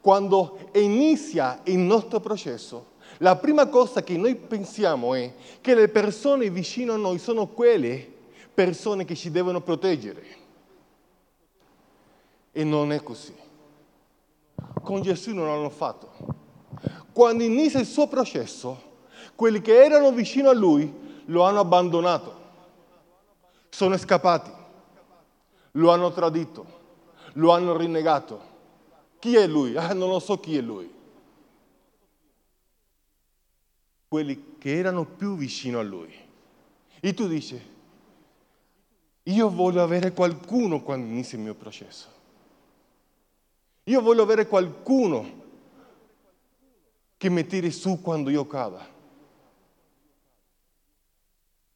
quando 0.00 0.70
inizia 0.74 1.60
il 1.64 1.78
nostro 1.78 2.20
processo, 2.20 2.92
la 3.18 3.34
prima 3.34 3.66
cosa 3.66 4.02
che 4.04 4.16
noi 4.16 4.36
pensiamo 4.36 5.14
è 5.14 5.34
che 5.60 5.74
le 5.74 5.88
persone 5.88 6.50
vicino 6.50 6.92
a 6.92 6.96
noi 6.96 7.18
sono 7.18 7.48
quelle 7.48 8.08
persone 8.54 9.04
che 9.04 9.16
ci 9.16 9.32
devono 9.32 9.60
proteggere. 9.62 10.22
E 12.52 12.62
non 12.62 12.92
è 12.92 13.02
così. 13.02 13.34
Con 14.80 15.02
Gesù 15.02 15.34
non 15.34 15.46
l'hanno 15.46 15.70
fatto. 15.70 16.10
Quando 17.12 17.42
inizia 17.42 17.80
il 17.80 17.86
suo 17.86 18.06
processo, 18.06 18.80
quelli 19.34 19.60
che 19.60 19.84
erano 19.84 20.12
vicino 20.12 20.50
a 20.50 20.54
lui 20.54 20.92
lo 21.26 21.42
hanno 21.42 21.58
abbandonato, 21.58 22.42
sono 23.70 23.96
scappati, 23.96 24.50
lo 25.76 25.90
hanno 25.90 26.12
tradito, 26.12 26.66
lo 27.34 27.52
hanno 27.52 27.76
rinnegato. 27.76 28.52
Chi 29.18 29.36
è 29.36 29.46
lui? 29.46 29.76
Ah, 29.76 29.92
non 29.92 30.08
lo 30.08 30.18
so 30.18 30.38
chi 30.38 30.56
è 30.56 30.60
lui. 30.60 30.92
Quelli 34.08 34.56
che 34.58 34.76
erano 34.76 35.04
più 35.04 35.36
vicino 35.36 35.78
a 35.78 35.82
lui. 35.82 36.14
E 37.00 37.14
tu 37.14 37.26
dici, 37.26 37.60
io 39.24 39.50
voglio 39.50 39.82
avere 39.82 40.12
qualcuno 40.12 40.82
quando 40.82 41.06
inizia 41.06 41.38
il 41.38 41.44
mio 41.44 41.54
processo. 41.54 42.08
Io 43.84 44.00
voglio 44.00 44.22
avere 44.22 44.46
qualcuno 44.46 45.42
che 47.16 47.28
mi 47.30 47.46
tiri 47.46 47.70
su 47.70 48.00
quando 48.00 48.30
io 48.30 48.46
cada. 48.46 48.86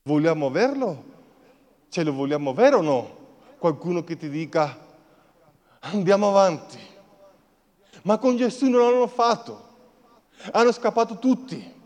Vogliamo 0.02 0.46
averlo? 0.46 1.04
Ce 1.88 2.04
lo 2.04 2.12
vogliamo 2.12 2.50
avere 2.50 2.76
o 2.76 2.82
no? 2.82 3.17
Qualcuno 3.58 4.04
che 4.04 4.16
ti 4.16 4.28
dica 4.28 4.86
andiamo 5.80 6.28
avanti. 6.28 6.78
Ma 8.02 8.18
con 8.18 8.36
Gesù 8.36 8.68
non 8.68 8.80
l'hanno 8.80 9.08
fatto. 9.08 9.66
Hanno 10.52 10.72
scappato 10.72 11.18
tutti. 11.18 11.76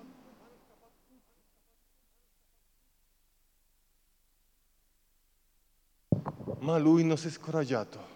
Ma 6.58 6.78
lui 6.78 7.04
non 7.04 7.16
si 7.16 7.28
è 7.28 7.30
scoraggiato. 7.30 8.10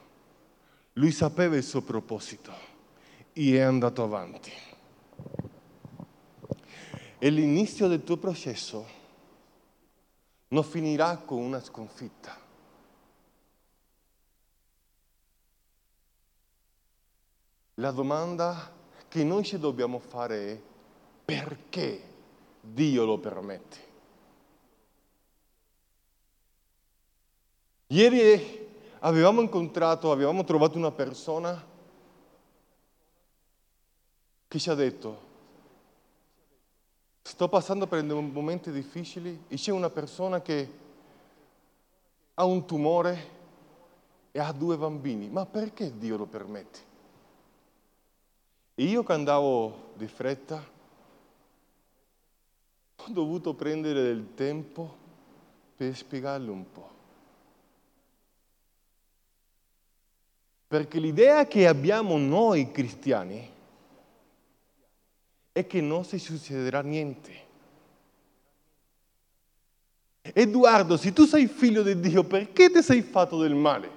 Lui 0.94 1.10
sapeva 1.10 1.56
il 1.56 1.64
suo 1.64 1.82
proposito 1.82 2.52
e 3.32 3.56
è 3.56 3.60
andato 3.60 4.02
avanti. 4.02 4.52
E 7.18 7.30
l'inizio 7.30 7.88
del 7.88 8.04
tuo 8.04 8.18
processo 8.18 8.86
non 10.48 10.62
finirà 10.62 11.16
con 11.16 11.38
una 11.38 11.60
sconfitta. 11.60 12.45
La 17.78 17.90
domanda 17.90 18.72
che 19.06 19.22
noi 19.22 19.44
ci 19.44 19.58
dobbiamo 19.58 19.98
fare 19.98 20.52
è 20.52 20.60
perché 21.24 22.02
Dio 22.60 23.04
lo 23.04 23.18
permette? 23.18 23.76
Ieri 27.88 28.66
avevamo 29.00 29.42
incontrato, 29.42 30.10
avevamo 30.10 30.42
trovato 30.44 30.78
una 30.78 30.90
persona 30.90 31.62
che 34.48 34.58
ci 34.58 34.70
ha 34.70 34.74
detto, 34.74 35.20
sto 37.20 37.48
passando 37.48 37.86
per 37.86 38.02
momenti 38.02 38.70
difficili 38.70 39.44
e 39.48 39.56
c'è 39.56 39.70
una 39.70 39.90
persona 39.90 40.40
che 40.40 40.70
ha 42.34 42.44
un 42.44 42.64
tumore 42.64 43.34
e 44.32 44.40
ha 44.40 44.50
due 44.52 44.78
bambini, 44.78 45.28
ma 45.28 45.44
perché 45.44 45.98
Dio 45.98 46.16
lo 46.16 46.26
permette? 46.26 46.94
E 48.78 48.84
io 48.84 49.02
che 49.02 49.12
andavo 49.14 49.92
di 49.94 50.06
fretta, 50.06 50.62
ho 52.96 53.08
dovuto 53.08 53.54
prendere 53.54 54.02
del 54.02 54.34
tempo 54.34 54.94
per 55.74 55.96
spiegarle 55.96 56.50
un 56.50 56.70
po'. 56.70 56.90
Perché 60.68 60.98
l'idea 60.98 61.46
che 61.46 61.66
abbiamo 61.66 62.18
noi 62.18 62.70
cristiani 62.70 63.50
è 65.52 65.66
che 65.66 65.80
non 65.80 66.04
si 66.04 66.18
succederà 66.18 66.82
niente. 66.82 67.44
Edoardo, 70.20 70.98
se 70.98 71.14
tu 71.14 71.24
sei 71.24 71.46
figlio 71.46 71.82
di 71.82 71.98
Dio, 71.98 72.24
perché 72.24 72.68
ti 72.70 72.82
sei 72.82 73.00
fatto 73.00 73.38
del 73.38 73.54
male? 73.54 73.95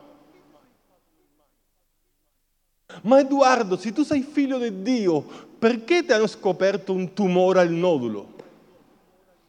Ma 3.03 3.19
Edoardo, 3.19 3.77
se 3.77 3.91
tu 3.93 4.03
sei 4.03 4.21
figlio 4.23 4.57
di 4.57 4.81
Dio, 4.81 5.21
perché 5.21 6.03
ti 6.03 6.11
hanno 6.11 6.27
scoperto 6.27 6.91
un 6.91 7.13
tumore 7.13 7.59
al 7.59 7.69
nodulo, 7.69 8.33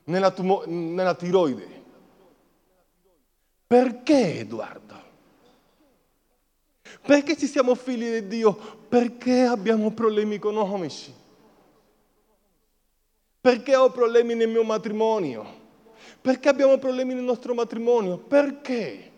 nella, 0.05 0.31
tumo- 0.31 0.65
nella 0.67 1.15
tiroide? 1.15 1.79
Perché 3.67 4.41
Edoardo? 4.41 4.99
Perché 7.07 7.37
ci 7.37 7.47
siamo 7.47 7.75
figli 7.75 8.11
di 8.21 8.27
Dio? 8.27 8.53
Perché 8.89 9.43
abbiamo 9.43 9.91
problemi 9.93 10.35
economici. 10.35 11.15
Perché 13.41 13.75
ho 13.75 13.91
problemi 13.91 14.35
nel 14.35 14.49
mio 14.49 14.65
matrimonio? 14.65 15.59
Perché 16.21 16.49
abbiamo 16.51 16.77
problemi 16.79 17.15
nel 17.15 17.23
nostro 17.23 17.55
matrimonio? 17.55 18.19
Perché? 18.19 19.10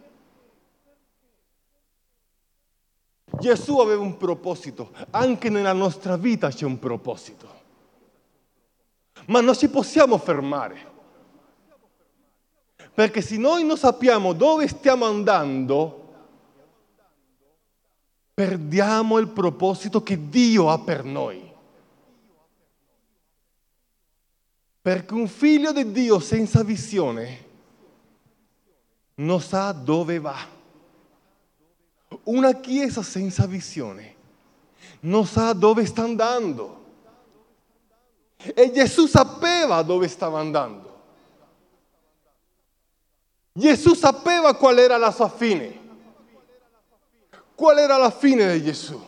Gesù 3.42 3.78
aveva 3.78 4.00
un 4.00 4.16
proposito, 4.16 4.92
anche 5.11 5.50
nella 5.50 5.72
nostra 5.72 6.16
vita 6.16 6.48
c'è 6.48 6.64
un 6.64 6.78
proposito. 6.78 7.61
Ma 9.26 9.40
non 9.40 9.57
ci 9.57 9.68
possiamo 9.68 10.16
fermare. 10.16 10.90
Perché 12.94 13.20
se 13.20 13.37
noi 13.38 13.64
non 13.64 13.76
sappiamo 13.76 14.33
dove 14.33 14.68
stiamo 14.68 15.07
andando, 15.07 16.14
perdiamo 18.33 19.18
il 19.18 19.26
proposito 19.26 20.05
che 20.05 20.28
Dio 20.28 20.70
ha 20.70 20.78
per 20.78 21.02
noi. 21.02 21.50
Perché 24.81 25.14
un 25.14 25.26
figlio 25.26 25.72
di 25.72 25.90
Dio 25.90 26.20
senza 26.20 26.62
visione 26.62 27.44
non 29.16 29.40
sa 29.40 29.72
dove 29.72 30.20
va. 30.20 30.61
Una 32.24 32.52
chiesa 32.54 33.02
senza 33.02 33.46
visione 33.46 34.16
non 35.00 35.26
sa 35.26 35.52
dove 35.52 35.85
sta 35.87 36.02
andando. 36.02 36.80
E 38.37 38.72
Gesù 38.72 39.06
sapeva 39.06 39.82
dove 39.82 40.08
stava 40.08 40.40
andando. 40.40 40.90
Gesù 43.52 43.94
sapeva 43.94 44.54
qual 44.54 44.78
era 44.78 44.96
la 44.96 45.11
sua 45.11 45.28
fine. 45.28 45.80
Qual 47.54 47.78
era 47.78 47.96
la 47.96 48.11
fine 48.11 48.52
di 48.54 48.64
Gesù? 48.64 49.00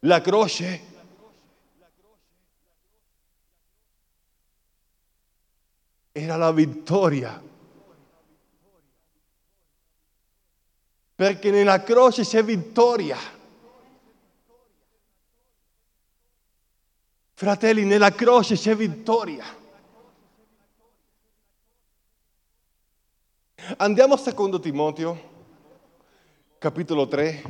La 0.00 0.20
croce? 0.20 0.80
Era 6.12 6.36
la 6.36 6.52
vittoria. 6.52 7.40
Perché 11.18 11.50
nella 11.50 11.82
croce 11.82 12.22
c'è 12.22 12.44
vittoria. 12.44 13.16
Fratelli, 17.34 17.82
nella 17.82 18.12
croce 18.12 18.54
c'è 18.54 18.76
vittoria. 18.76 19.44
Andiamo 23.78 24.14
a 24.14 24.16
secondo 24.16 24.60
Timoteo 24.60 25.20
capitolo 26.58 27.08
3. 27.08 27.42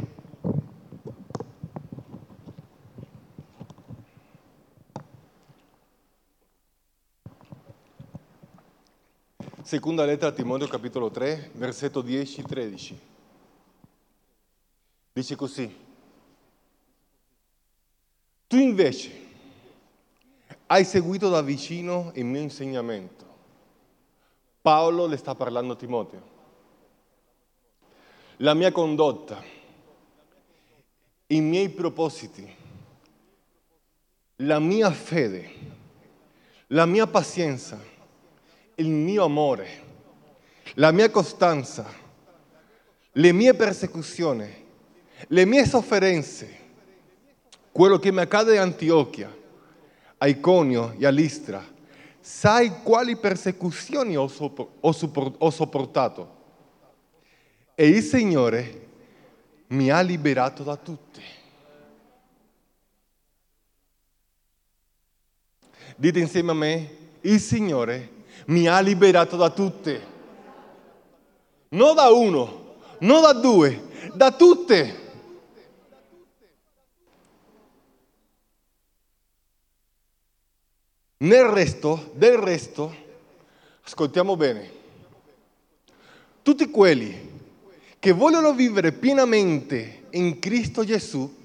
Seconda 9.63 10.07
lettera 10.07 10.29
a 10.29 10.33
Timoteo 10.33 10.67
capitolo 10.69 11.11
3, 11.11 11.51
versetto 11.53 12.03
10-13. 12.03 13.08
Dice 15.19 15.35
così. 15.35 15.77
Tu 18.47 18.57
invece 18.57 19.27
hai 20.67 20.85
seguito 20.85 21.29
da 21.29 21.43
vicino 21.43 22.13
il 22.15 22.25
mio 22.25 22.41
insegnamento. 22.41 23.27
Paolo 24.61 25.07
le 25.07 25.17
sta 25.17 25.35
parlando 25.35 25.73
a 25.73 25.77
Timoteo. 25.77 26.23
La 28.37 28.55
mia 28.55 28.71
condotta, 28.71 29.43
i 31.27 31.41
miei 31.41 31.69
propositi, 31.71 32.55
la 34.37 34.61
mia 34.61 34.93
fede, 34.93 35.51
la 36.69 36.87
mia 36.87 37.09
pazienza, 37.09 37.83
il 38.77 38.89
mio 38.89 39.25
amore, 39.25 39.85
la 40.75 40.93
mia 40.93 41.11
costanza, 41.11 41.93
le 43.11 43.33
mie 43.33 43.55
persecuzioni, 43.55 44.67
le 45.27 45.45
mie 45.45 45.67
sofferenze, 45.67 46.57
quello 47.73 47.99
che 47.99 48.13
mi 48.13 48.21
accade 48.21 48.57
a 48.59 48.63
Antiochia, 48.63 49.37
a 50.19 50.27
Iconio 50.27 50.95
e 50.97 51.05
a 51.07 51.11
Listra, 51.11 51.65
sai 52.21 52.83
quali 52.83 53.17
persecuzioni 53.17 54.17
ho 54.17 54.29
sopportato? 55.51 56.37
E 57.75 57.89
il 57.89 58.03
Signore 58.03 58.87
mi 59.69 59.91
ha 59.91 60.01
liberato 60.01 60.63
da 60.63 60.77
tutte. 60.77 61.37
Dite 65.97 66.19
insieme 66.19 66.51
a 66.53 66.55
me, 66.55 66.97
il 67.23 67.41
Signore 67.41 68.11
mi 68.47 68.67
ha 68.67 68.81
liberato 68.81 69.37
da 69.37 69.51
tutte. 69.51 70.07
Non 71.71 71.95
da 71.95 72.11
uno, 72.11 72.77
non 73.01 73.23
da 73.23 73.33
due, 73.33 74.11
da 74.15 74.33
tutte. 74.33 75.07
Nel 81.21 81.47
resto, 81.47 82.13
del 82.15 82.37
resto, 82.37 82.95
ascoltiamo 83.83 84.37
bene, 84.37 84.71
tutti 86.43 86.71
quelli 86.71 87.37
che 87.99 88.13
vogliono 88.13 88.55
vivere 88.55 88.93
pienamente 88.93 90.07
in 90.11 90.39
Cristo 90.39 90.85
Gesù 90.85 91.37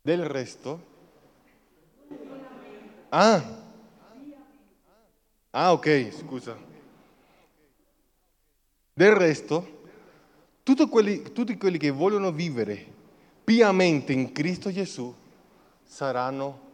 del 0.00 0.24
resto 0.24 0.90
ah 3.10 3.42
ah 5.50 5.72
ok 5.72 6.08
scusa 6.12 6.71
del 8.92 9.14
resto 9.14 9.80
tutti 10.62 10.88
quelli, 10.88 11.22
tutti 11.32 11.56
quelli 11.56 11.78
che 11.78 11.90
vogliono 11.90 12.30
vivere 12.30 12.86
piamente 13.44 14.12
in 14.12 14.32
Cristo 14.32 14.70
Gesù 14.70 15.12
saranno 15.82 16.70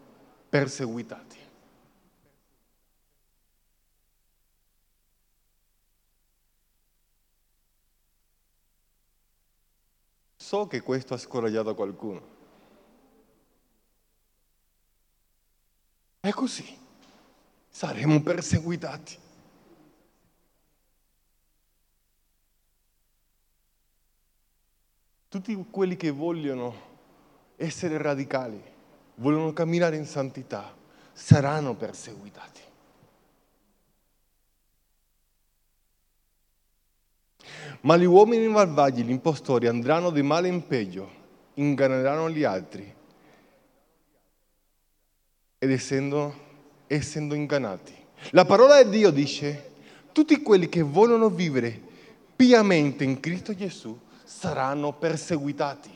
perseguitati. 0.48 1.36
So 10.36 10.66
che 10.66 10.80
questo 10.80 11.14
ha 11.14 11.18
scoraggiato 11.18 11.74
qualcuno. 11.74 12.36
È 16.20 16.30
così, 16.30 16.64
saremo 17.68 18.22
perseguitati. 18.22 19.18
Tutti 25.28 25.66
quelli 25.70 25.96
che 25.96 26.10
vogliono 26.10 26.74
essere 27.56 27.98
radicali, 27.98 28.62
vogliono 29.16 29.52
camminare 29.52 29.96
in 29.96 30.06
santità, 30.06 30.74
saranno 31.12 31.74
perseguitati. 31.74 32.60
Ma 37.82 37.96
gli 37.98 38.04
uomini 38.04 38.48
malvagi, 38.48 39.02
gli 39.02 39.10
impostori, 39.10 39.66
andranno 39.66 40.10
di 40.10 40.22
male 40.22 40.48
in 40.48 40.66
peggio, 40.66 41.10
inganneranno 41.54 42.30
gli 42.30 42.44
altri 42.44 42.94
ed 45.58 45.70
essendo, 45.70 46.34
essendo 46.86 47.34
ingannati. 47.34 47.94
La 48.30 48.46
parola 48.46 48.82
di 48.82 48.98
Dio 48.98 49.10
dice, 49.10 49.72
tutti 50.12 50.40
quelli 50.40 50.70
che 50.70 50.80
vogliono 50.80 51.28
vivere 51.28 51.78
piamente 52.34 53.04
in 53.04 53.20
Cristo 53.20 53.54
Gesù 53.54 54.06
saranno 54.28 54.92
perseguitati. 54.92 55.90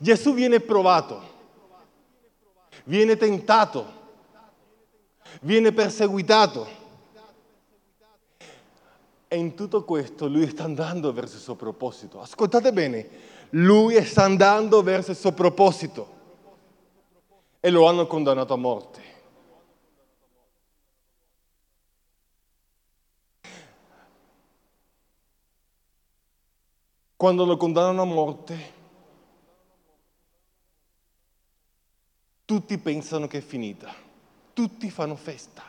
Gesù 0.00 0.32
viene 0.32 0.60
provato, 0.60 1.20
viene 2.84 3.18
tentato, 3.18 3.92
viene 5.42 5.72
perseguitato. 5.72 6.76
E 9.28 9.36
in 9.36 9.54
tutto 9.54 9.84
questo 9.84 10.26
lui 10.26 10.48
sta 10.48 10.64
andando 10.64 11.12
verso 11.12 11.36
il 11.36 11.42
suo 11.42 11.54
proposito. 11.54 12.22
Ascoltate 12.22 12.72
bene, 12.72 13.08
lui 13.50 14.02
sta 14.02 14.24
andando 14.24 14.82
verso 14.82 15.10
il 15.10 15.18
suo 15.18 15.32
proposito. 15.32 16.16
E 17.60 17.68
lo 17.68 17.86
hanno 17.86 18.06
condannato 18.06 18.54
a 18.54 18.56
morte. 18.56 19.02
Quando 27.18 27.44
lo 27.44 27.56
condannano 27.56 28.02
a 28.02 28.04
morte, 28.04 28.72
tutti 32.44 32.78
pensano 32.78 33.26
che 33.26 33.38
è 33.38 33.40
finita, 33.40 33.92
tutti 34.52 34.88
fanno 34.88 35.16
festa, 35.16 35.64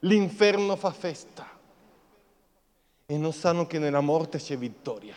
l'inferno 0.00 0.74
fa 0.74 0.90
festa. 0.90 1.48
E 3.06 3.16
non 3.16 3.32
sanno 3.32 3.68
che 3.68 3.78
nella 3.78 4.00
morte 4.00 4.38
c'è 4.38 4.58
vittoria. 4.58 5.14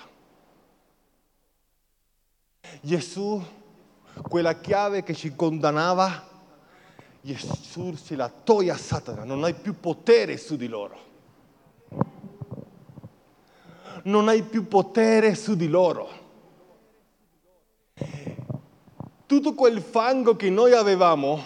Gesù, 2.80 3.44
quella 4.30 4.60
chiave 4.60 5.02
che 5.02 5.16
ci 5.16 5.36
condannava, 5.36 6.24
Gesù 7.20 7.96
se 7.96 8.16
la 8.16 8.30
toglie 8.30 8.70
a 8.70 8.78
Satana, 8.78 9.24
non 9.24 9.44
hai 9.44 9.56
più 9.56 9.80
potere 9.80 10.38
su 10.38 10.56
di 10.56 10.68
loro 10.68 11.07
non 14.08 14.30
hai 14.30 14.44
più 14.44 14.68
potere 14.68 15.36
su 15.36 15.56
di 15.56 15.68
loro. 15.68 16.26
Tutto 19.26 19.54
quel 19.54 19.82
fango 19.82 20.36
che 20.36 20.50
noi 20.50 20.74
avevamo, 20.74 21.42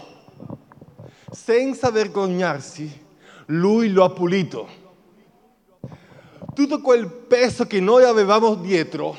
senza 1.31 1.89
vergognarsi, 1.89 3.05
lui 3.47 3.91
lo 3.91 4.03
ha 4.03 4.11
pulito. 4.11 4.79
Tutto 6.53 6.81
quel 6.81 7.07
peso 7.07 7.65
che 7.65 7.79
noi 7.79 8.03
avevamo 8.03 8.53
dietro, 8.53 9.15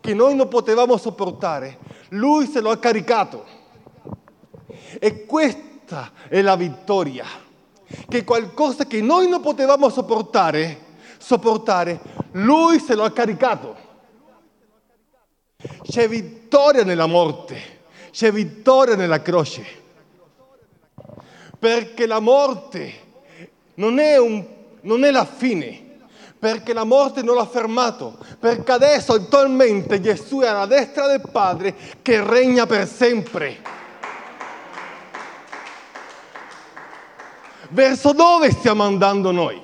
che 0.00 0.12
noi 0.12 0.34
non 0.34 0.48
potevamo 0.48 0.98
sopportare, 0.98 1.78
lui 2.10 2.46
se 2.46 2.60
lo 2.60 2.70
ha 2.70 2.76
caricato. 2.76 3.46
E 4.98 5.24
questa 5.24 6.12
è 6.28 6.42
la 6.42 6.56
vittoria, 6.56 7.24
che 8.06 8.22
qualcosa 8.24 8.84
che 8.86 9.00
noi 9.00 9.28
non 9.30 9.40
potevamo 9.40 9.88
sopportare, 9.88 10.83
sopportare, 11.24 12.00
lui 12.32 12.78
se 12.78 12.94
lo 12.94 13.02
ha 13.02 13.10
caricato. 13.10 13.74
C'è 15.82 16.06
vittoria 16.06 16.84
nella 16.84 17.06
morte, 17.06 17.80
c'è 18.10 18.30
vittoria 18.30 18.94
nella 18.94 19.22
croce. 19.22 19.82
Perché 21.58 22.06
la 22.06 22.20
morte 22.20 22.92
non 23.76 23.98
è, 23.98 24.18
un, 24.18 24.44
non 24.82 25.02
è 25.04 25.10
la 25.10 25.24
fine, 25.24 25.96
perché 26.38 26.74
la 26.74 26.84
morte 26.84 27.22
non 27.22 27.36
l'ha 27.36 27.46
fermato, 27.46 28.18
perché 28.38 28.72
adesso 28.72 29.14
attualmente 29.14 30.02
Gesù 30.02 30.40
è 30.40 30.48
alla 30.48 30.66
destra 30.66 31.06
del 31.06 31.22
Padre 31.32 31.74
che 32.02 32.22
regna 32.22 32.66
per 32.66 32.86
sempre. 32.86 33.62
Verso 37.70 38.12
dove 38.12 38.50
stiamo 38.50 38.82
andando 38.82 39.30
noi? 39.30 39.63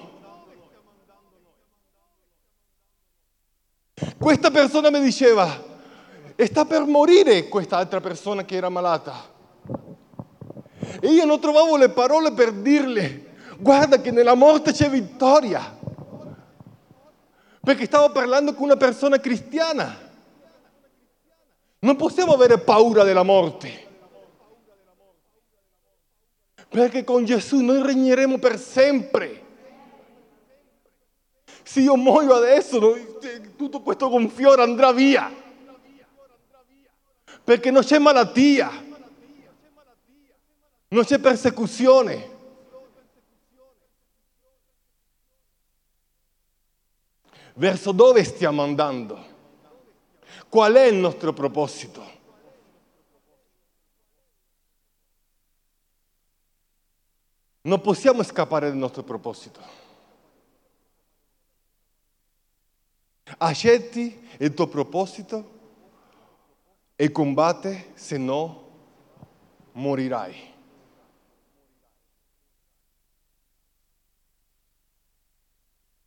Questa 4.19 4.51
persona 4.51 4.91
mi 4.91 5.01
diceva, 5.01 5.63
sta 6.37 6.65
per 6.65 6.85
morire 6.85 7.49
quest'altra 7.49 8.01
persona 8.01 8.45
che 8.45 8.57
era 8.57 8.69
malata. 8.69 9.29
E 11.01 11.09
io 11.09 11.25
non 11.25 11.41
trovavo 11.41 11.77
le 11.77 11.91
parole 11.91 12.33
per 12.33 12.53
dirle, 12.53 13.35
guarda 13.59 14.01
che 14.01 14.11
nella 14.11 14.35
morte 14.35 14.73
c'è 14.73 14.89
vittoria. 14.89 15.79
Perché 17.63 17.85
stavo 17.85 18.11
parlando 18.11 18.55
con 18.55 18.65
una 18.65 18.77
persona 18.77 19.19
cristiana. 19.19 20.09
Non 21.81 21.97
possiamo 21.97 22.33
avere 22.33 22.59
paura 22.59 23.05
della 23.05 23.23
morte. 23.23 23.89
Perché 26.69 27.05
con 27.05 27.25
Gesù 27.25 27.61
noi 27.61 27.83
regneremo 27.83 28.39
per 28.39 28.59
sempre. 28.59 29.39
Se 31.71 31.79
io 31.79 31.95
muoio 31.95 32.35
adesso, 32.35 32.81
tutto 33.57 33.81
questo 33.81 34.09
gonfiore 34.09 34.61
andrà 34.61 34.91
via. 34.91 35.33
Perché 37.45 37.71
non 37.71 37.85
c'è 37.85 38.01
malattia, 38.01 38.69
non 40.89 41.05
c'è 41.05 41.21
persecuzione. 41.21 42.39
Verso 47.55 47.93
dove 47.93 48.25
stiamo 48.25 48.65
andando? 48.65 49.25
Qual 50.49 50.73
è 50.73 50.87
il 50.87 50.97
nostro 50.97 51.33
proposito? 51.33 52.05
Non 57.61 57.81
possiamo 57.81 58.25
scappare 58.25 58.67
dal 58.67 58.77
nostro 58.77 59.05
proposito. 59.05 59.80
Accetti 63.38 64.29
il 64.38 64.55
tuo 64.55 64.66
proposito 64.66 65.59
e 66.97 67.11
combate, 67.11 67.93
se 67.95 68.16
no 68.19 68.69
morirai. 69.73 70.49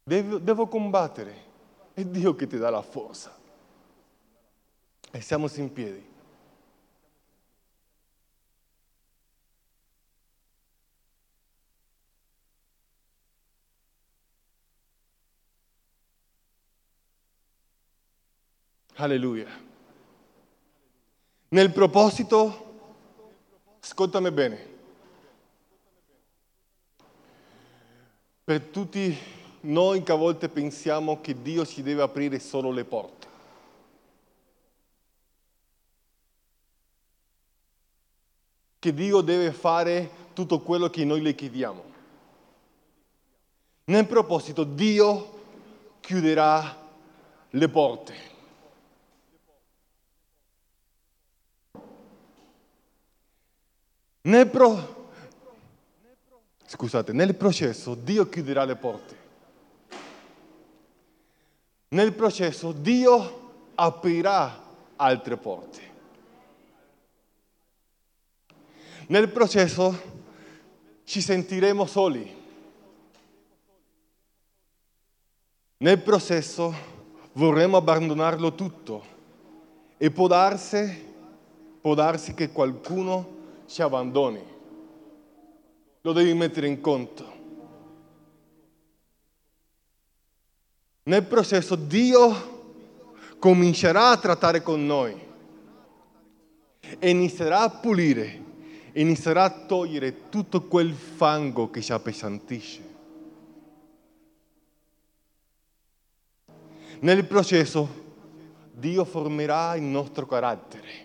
Devo, 0.03 0.37
devo 0.37 0.67
combattere, 0.67 1.35
è 1.93 2.03
Dio 2.03 2.35
che 2.35 2.45
ti 2.45 2.57
dà 2.57 2.69
la 2.69 2.81
forza. 2.81 3.35
E 5.11 5.21
siamo 5.21 5.47
in 5.55 5.71
piedi. 5.71 6.12
Alleluia. 18.95 19.47
Nel 21.49 21.71
proposito, 21.71 22.81
ascoltami 23.81 24.31
bene, 24.31 24.67
per 28.43 28.61
tutti 28.61 29.17
noi 29.61 30.03
che 30.03 30.11
a 30.11 30.15
volte 30.15 30.49
pensiamo 30.49 31.21
che 31.21 31.41
Dio 31.41 31.65
ci 31.65 31.81
deve 31.81 32.01
aprire 32.01 32.39
solo 32.39 32.71
le 32.71 32.83
porte. 32.83 33.23
che 38.83 38.93
Dio 38.93 39.21
deve 39.21 39.53
fare 39.53 40.09
tutto 40.33 40.59
quello 40.59 40.89
che 40.89 41.05
noi 41.05 41.21
le 41.21 41.33
chiediamo. 41.33 41.83
Nel 43.85 44.05
proposito, 44.05 44.65
Dio 44.65 45.43
chiuderà 46.01 46.85
le 47.49 47.69
porte. 47.69 48.32
Nel, 54.25 54.47
pro... 54.47 55.11
Scusate, 56.65 57.11
nel 57.11 57.35
processo 57.35 57.93
Dio 57.93 58.29
chiuderà 58.29 58.63
le 58.63 58.75
porte. 58.75 59.17
Nel 61.89 62.13
processo 62.13 62.71
Dio 62.71 63.71
aprirà 63.75 64.61
altre 64.95 65.37
porte. 65.37 65.91
Nel 69.07 69.29
processo 69.29 70.11
ci 71.03 71.19
sentiremo 71.19 71.85
soli. 71.85 72.41
Nel 75.77 76.01
processo 76.01 76.73
vorremmo 77.33 77.75
abbandonarlo 77.75 78.55
tutto 78.55 79.03
e 79.97 80.09
può 80.11 80.27
darsi, 80.27 81.13
può 81.81 81.93
darsi 81.93 82.33
che 82.33 82.51
qualcuno 82.53 83.41
ci 83.73 83.81
abbandoni. 83.81 84.41
Lo 86.01 86.13
devi 86.13 86.33
mettere 86.33 86.67
in 86.67 86.79
conto. 86.79 87.31
Nel 91.03 91.25
processo 91.25 91.75
Dio 91.75 92.51
comincerà 93.39 94.11
a 94.11 94.17
trattare 94.17 94.61
con 94.61 94.85
noi 94.85 95.19
e 96.99 97.09
inizierà 97.09 97.61
a 97.61 97.69
pulire 97.69 98.41
inizierà 98.93 99.45
a 99.45 99.49
togliere 99.49 100.29
tutto 100.29 100.67
quel 100.67 100.93
fango 100.93 101.69
che 101.69 101.81
ci 101.81 101.91
appesantisce. 101.91 102.91
Nel 106.99 107.25
processo 107.25 108.01
Dio 108.71 109.03
formerà 109.03 109.75
il 109.75 109.83
nostro 109.83 110.25
carattere. 110.25 111.02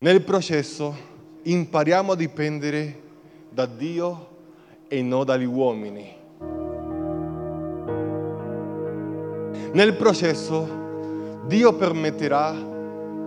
Nel 0.00 0.22
processo 0.22 0.94
impariamo 1.42 2.12
a 2.12 2.14
dipendere 2.14 3.02
da 3.50 3.66
Dio 3.66 4.28
e 4.86 5.02
non 5.02 5.24
dagli 5.24 5.44
uomini. 5.44 6.14
Nel 9.72 9.94
processo 9.96 11.40
Dio 11.46 11.74
permetterà 11.74 12.54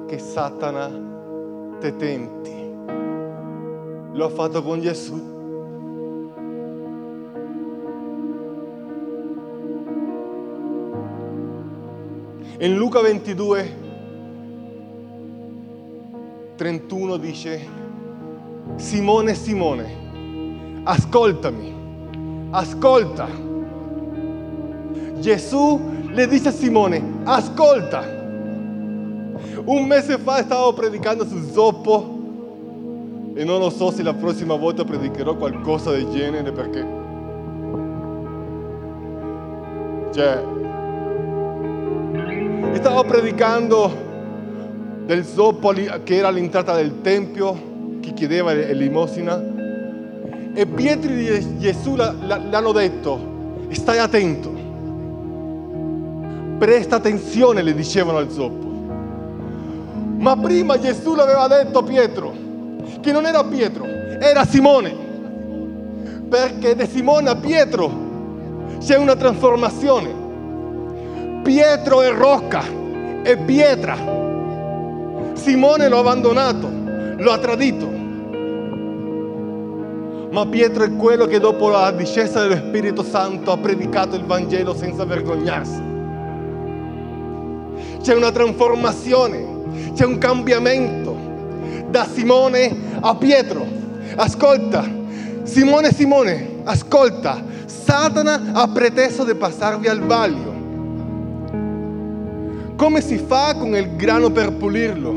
che 0.08 0.18
Satana 0.18 1.78
te 1.82 1.94
tenti. 1.98 2.56
Lo 4.14 4.26
ha 4.26 4.30
fatto 4.30 4.64
con 4.64 4.80
Gesù. 4.80 5.16
In 12.60 12.76
Luca 12.78 13.02
22, 13.02 13.81
31 16.62 17.18
dice, 17.18 17.68
Simone, 18.76 19.34
Simone, 19.34 20.82
ascoltami, 20.84 21.74
ascolta. 22.52 23.28
Gesù 25.18 25.82
le 26.06 26.28
dice 26.28 26.50
a 26.50 26.52
Simone, 26.52 27.22
ascolta. 27.24 28.04
Un 29.66 29.88
mese 29.88 30.20
fa 30.20 30.44
stavo 30.44 30.72
predicando 30.74 31.26
su 31.26 31.50
zoppo 31.50 32.20
e 33.34 33.44
non 33.44 33.58
lo 33.58 33.72
so 33.72 33.90
se 33.90 34.04
la 34.04 34.14
prossima 34.14 34.54
volta 34.54 34.84
predicherò 34.84 35.36
qualcosa 35.36 35.90
del 35.90 36.12
genere 36.12 36.52
perché... 36.52 36.86
Cioè... 40.14 40.44
Stavo 42.74 43.04
predicando 43.04 44.10
del 45.12 45.26
zoppo 45.26 45.74
che 45.74 46.16
era 46.16 46.30
all'entrata 46.30 46.74
del 46.74 47.02
Tempio, 47.02 47.98
chi 48.00 48.14
chiedeva 48.14 48.54
l'elemosina, 48.54 49.44
e 50.54 50.66
Pietro 50.66 51.12
di 51.12 51.58
Gesù 51.58 51.96
l'hanno 51.96 52.72
detto, 52.72 53.20
stai 53.72 53.98
attento, 53.98 54.54
presta 56.58 56.96
attenzione, 56.96 57.62
le 57.62 57.74
dicevano 57.74 58.20
al 58.20 58.32
zoppo. 58.32 58.70
Ma 60.18 60.38
prima 60.38 60.80
Gesù 60.80 61.14
l'aveva 61.14 61.46
detto 61.48 61.80
a 61.80 61.84
Pietro, 61.84 62.34
che 63.02 63.12
non 63.12 63.26
era 63.26 63.44
Pietro, 63.44 63.84
era 63.86 64.46
Simone. 64.46 64.96
Perché 66.30 66.74
da 66.74 66.86
Simone 66.86 67.30
a 67.30 67.36
Pietro 67.36 67.92
c'è 68.80 68.96
una 68.96 69.18
trasformazione. 69.18 70.10
Pietro 71.44 72.02
è 72.02 72.14
rocca, 72.14 72.64
è 73.24 73.36
pietra. 73.36 74.21
Simone 75.34 75.88
l'ha 75.88 75.98
abbandonato, 75.98 76.70
lo 77.18 77.32
ha 77.32 77.38
tradito. 77.38 78.00
Ma 80.32 80.46
Pietro 80.48 80.84
è 80.84 80.96
quello 80.96 81.26
che 81.26 81.40
dopo 81.40 81.70
la 81.70 81.92
discesa 81.92 82.42
dello 82.42 82.56
Spirito 82.56 83.04
Santo 83.04 83.52
ha 83.52 83.58
predicato 83.58 84.16
il 84.16 84.24
Vangelo 84.24 84.74
senza 84.76 85.04
vergognarsi. 85.04 85.90
C'è 88.02 88.16
una 88.16 88.32
trasformazione 88.32 89.52
c'è 89.94 90.06
un 90.06 90.18
cambiamento 90.18 91.16
da 91.90 92.08
Simone 92.12 92.76
a 93.00 93.16
Pietro. 93.16 93.66
Ascolta, 94.16 94.84
Simone, 95.44 95.94
Simone, 95.94 96.62
ascolta, 96.64 97.44
Satana 97.66 98.52
ha 98.54 98.68
preteso 98.68 99.24
di 99.24 99.36
passarvi 99.36 99.88
al 99.88 100.02
vaglio. 100.02 100.51
Come 102.82 103.00
si 103.00 103.20
fa 103.20 103.54
con 103.54 103.76
il 103.76 103.96
grano 103.96 104.32
per 104.32 104.54
pulirlo? 104.54 105.14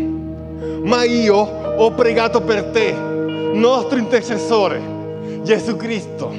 Ma 0.83 1.03
io 1.05 1.37
ho 1.37 1.93
pregato 1.93 2.43
per 2.43 2.65
te, 2.65 2.93
nostro 2.93 3.97
intercessore, 3.97 4.83
Gesù 5.43 5.75
Cristo. 5.75 6.31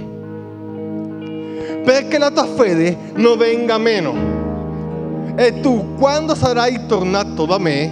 perché 1.83 2.19
la 2.19 2.29
tua 2.29 2.45
fede 2.45 2.95
non 3.15 3.39
venga 3.39 3.79
meno. 3.79 5.33
E 5.35 5.61
tu, 5.61 5.95
quando 5.97 6.35
sarai 6.35 6.85
tornato 6.85 7.47
da 7.47 7.57
me, 7.57 7.91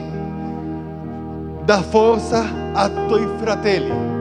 dà 1.65 1.81
forza 1.81 2.45
a 2.71 2.87
tuoi 2.87 3.27
fratelli. 3.39 4.11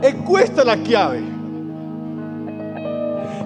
E 0.00 0.16
questa 0.16 0.60
è 0.60 0.64
la 0.66 0.76
chiave. 0.76 1.33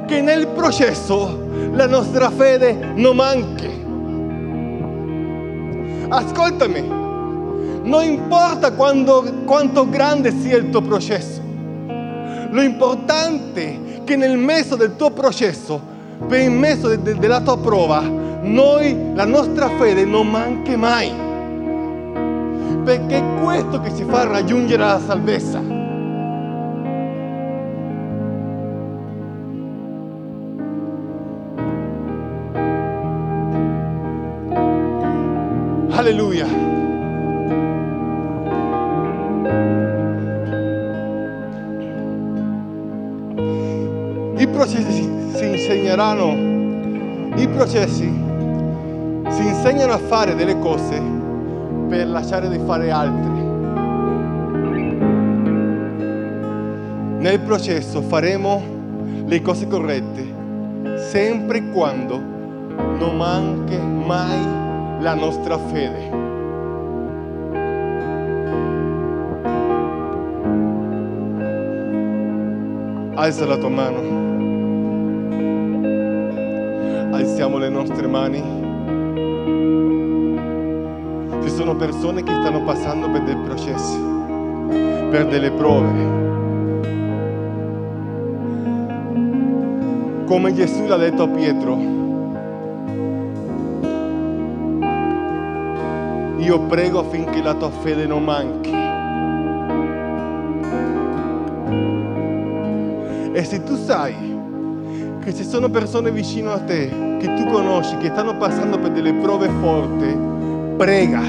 Che 0.08 0.22
nel 0.22 0.46
processo 0.48 1.46
la 1.72 1.86
nostra 1.86 2.30
fede 2.30 2.94
non 2.94 3.14
manchi. 3.14 3.68
Ascoltami, 6.08 6.80
non 7.82 8.02
importa 8.04 8.72
quando, 8.72 9.42
quanto 9.44 9.86
grande 9.86 10.32
sia 10.40 10.56
il 10.56 10.70
tuo 10.70 10.80
processo, 10.80 11.42
lo 12.50 12.62
importante 12.62 13.62
è 13.96 14.04
che 14.04 14.16
nel 14.16 14.38
mezzo 14.38 14.76
del 14.76 14.96
tuo 14.96 15.10
processo, 15.10 15.78
per 16.26 16.40
il 16.40 16.58
de, 16.58 17.02
de, 17.02 17.18
della 17.18 17.42
tua 17.42 17.58
prova, 17.58 18.00
noi, 18.00 19.12
la 19.12 19.26
nostra 19.26 19.68
fede 19.76 20.06
non 20.06 20.30
manchi 20.30 20.74
mai. 20.74 21.12
Perché 22.82 23.18
è 23.18 23.24
questo 23.42 23.78
che 23.82 23.94
ci 23.94 24.04
fa 24.04 24.24
raggiungere 24.24 24.82
la 24.82 25.00
salvezza. 25.04 25.77
Alleluia. 36.08 36.46
I 44.38 44.48
processi 44.48 45.02
si 45.34 45.44
insegneranno, 45.44 47.36
i 47.36 47.46
processi 47.48 48.10
si 49.28 49.46
insegnano 49.46 49.92
a 49.92 49.98
fare 49.98 50.34
delle 50.34 50.58
cose 50.58 50.98
per 51.88 52.06
lasciare 52.08 52.48
di 52.48 52.58
fare 52.64 52.90
altre. 52.90 53.36
Nel 57.18 57.40
processo 57.40 58.00
faremo 58.00 58.62
le 59.26 59.42
cose 59.42 59.66
corrette 59.66 60.26
sempre 61.10 61.58
e 61.58 61.68
quando 61.70 62.18
non 62.98 63.14
manchi 63.14 63.76
mai 63.76 64.57
la 65.00 65.14
nostra 65.14 65.56
fede. 65.58 66.10
Alza 73.14 73.46
la 73.46 73.56
tua 73.56 73.68
mano. 73.68 74.16
Alziamo 77.14 77.58
le 77.58 77.68
nostre 77.68 78.06
mani. 78.06 78.42
Ci 81.42 81.50
sono 81.50 81.76
persone 81.76 82.22
che 82.22 82.32
stanno 82.32 82.62
passando 82.64 83.08
per 83.10 83.22
dei 83.22 83.36
processi, 83.36 83.98
per 85.10 85.26
delle 85.28 85.50
prove. 85.52 86.16
Come 90.26 90.52
Gesù 90.54 90.86
l'ha 90.86 90.96
detto 90.96 91.22
a 91.22 91.28
Pietro, 91.28 91.97
io 96.38 96.60
prego 96.60 97.00
affinché 97.00 97.42
la 97.42 97.54
tua 97.54 97.70
fede 97.70 98.06
non 98.06 98.24
manchi. 98.24 98.70
E 103.32 103.44
se 103.44 103.62
tu 103.62 103.76
sai 103.76 104.36
che 105.22 105.34
ci 105.34 105.44
sono 105.44 105.68
persone 105.68 106.10
vicino 106.10 106.52
a 106.52 106.58
te 106.58 107.16
che 107.18 107.34
tu 107.34 107.46
conosci, 107.50 107.96
che 107.98 108.08
stanno 108.08 108.36
passando 108.36 108.78
per 108.78 108.92
delle 108.92 109.12
prove 109.14 109.48
forti, 109.60 110.16
prega, 110.76 111.22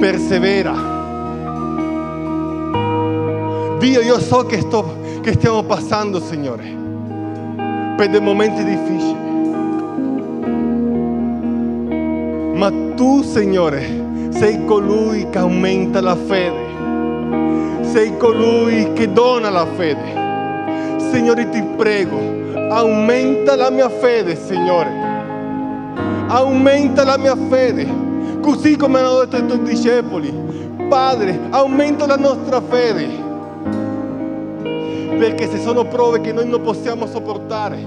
persevera. 0.00 0.90
Dio, 3.78 4.00
io 4.00 4.18
so 4.20 4.44
che, 4.46 4.60
sto, 4.60 5.20
che 5.20 5.32
stiamo 5.34 5.62
passando, 5.64 6.20
Signore, 6.20 6.64
per 7.96 8.08
dei 8.08 8.20
momenti 8.20 8.64
difficili. 8.64 9.31
Tu, 12.94 13.22
Signore, 13.22 14.28
sei 14.30 14.64
colui 14.66 15.28
che 15.30 15.38
aumenta 15.38 16.00
la 16.00 16.14
fede. 16.14 16.70
Sei 17.84 18.16
colui 18.18 18.92
che 18.92 19.10
dona 19.12 19.48
la 19.50 19.66
fede. 19.66 21.00
Signore, 21.10 21.48
ti 21.48 21.62
prego, 21.76 22.18
aumenta 22.70 23.56
la 23.56 23.70
mia 23.70 23.88
fede, 23.88 24.36
Signore. 24.36 24.90
Aumenta 26.28 27.04
la 27.04 27.16
mia 27.16 27.36
fede, 27.48 27.86
così 28.40 28.76
come 28.76 28.98
hanno 28.98 29.24
detto 29.24 29.36
i 29.36 29.46
tuoi 29.46 29.62
discepoli. 29.62 30.32
Padre, 30.88 31.38
aumenta 31.50 32.06
la 32.06 32.16
nostra 32.16 32.60
fede. 32.60 33.08
Perché 35.18 35.48
se 35.50 35.60
sono 35.60 35.84
prove 35.84 36.20
che 36.20 36.32
noi 36.32 36.46
non 36.46 36.60
possiamo 36.62 37.06
sopportare. 37.06 37.78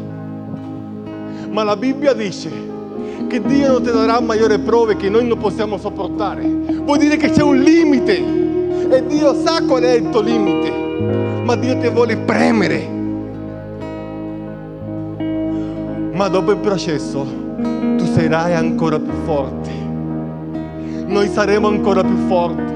Ma 1.49 1.63
la 1.63 1.75
Bibbia 1.75 2.13
dice 2.13 2.73
che 3.27 3.41
Dio 3.41 3.71
non 3.73 3.83
ti 3.83 3.91
darà 3.91 4.19
maggiori 4.19 4.57
prove 4.59 4.95
che 4.95 5.09
noi 5.09 5.25
non 5.27 5.37
possiamo 5.37 5.77
sopportare. 5.77 6.43
Vuol 6.83 6.97
dire 6.97 7.17
che 7.17 7.29
c'è 7.29 7.41
un 7.41 7.57
limite 7.57 8.17
e 8.89 9.05
Dio 9.07 9.33
sa 9.33 9.63
qual 9.65 9.83
è 9.83 9.93
il 9.93 10.09
tuo 10.09 10.21
limite, 10.21 10.71
ma 11.43 11.55
Dio 11.55 11.77
ti 11.77 11.89
vuole 11.89 12.17
premere. 12.17 12.93
Ma 16.13 16.27
dopo 16.29 16.51
il 16.51 16.57
processo 16.57 17.25
tu 17.97 18.05
sarai 18.05 18.53
ancora 18.53 18.99
più 18.99 19.13
forte. 19.25 19.71
Noi 21.07 21.29
saremo 21.29 21.67
ancora 21.67 22.03
più 22.03 22.17
forti. 22.27 22.73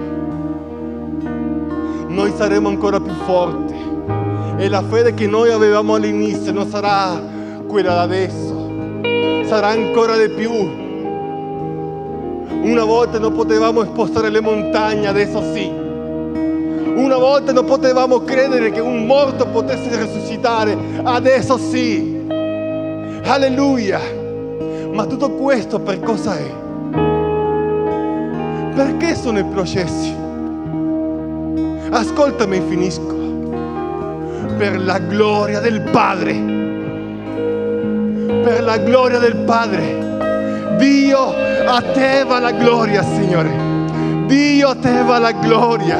Noi 2.07 2.33
saremo 2.35 2.67
ancora 2.67 2.99
più 2.99 3.13
forti. 3.25 3.75
E 4.57 4.67
la 4.67 4.83
fede 4.83 5.13
che 5.13 5.25
noi 5.25 5.51
avevamo 5.51 5.95
all'inizio 5.95 6.51
non 6.51 6.67
sarà 6.69 7.21
quella 7.65 7.93
da 7.93 8.01
adesso 8.01 8.48
sarà 9.49 9.69
ancora 9.69 10.15
di 10.15 10.29
più. 10.29 10.51
Una 12.61 12.83
volta 12.83 13.17
non 13.17 13.33
potevamo 13.33 13.83
spostare 13.83 14.29
le 14.29 14.41
montagne, 14.41 15.07
adesso 15.07 15.41
sì. 15.53 15.67
Una 16.95 17.17
volta 17.17 17.51
non 17.51 17.65
potevamo 17.65 18.19
credere 18.19 18.69
che 18.69 18.79
un 18.79 19.07
morto 19.07 19.47
potesse 19.47 19.99
risuscitare, 19.99 20.77
adesso 21.01 21.57
sì. 21.57 22.27
Alleluia. 23.23 23.99
Ma 24.93 25.07
tutto 25.07 25.31
questo 25.31 25.79
per 25.79 25.99
cosa 26.01 26.37
è? 26.37 26.51
Perché 28.75 29.15
sono 29.15 29.39
i 29.39 29.45
processi? 29.45 30.13
Ascoltami, 31.89 32.61
finisco. 32.69 33.17
Per 34.57 34.79
la 34.79 34.99
gloria 34.99 35.59
del 35.59 35.81
Padre 35.89 36.58
per 38.49 38.63
la 38.63 38.77
gloria 38.77 39.19
del 39.19 39.35
Padre. 39.35 40.75
Dio 40.77 41.35
a 41.67 41.83
te 41.93 42.23
va 42.23 42.39
la 42.39 42.51
gloria, 42.51 43.03
Signore. 43.03 43.51
Dio 44.25 44.69
a 44.69 44.75
te 44.75 45.03
va 45.03 45.19
la 45.19 45.33
gloria. 45.33 45.97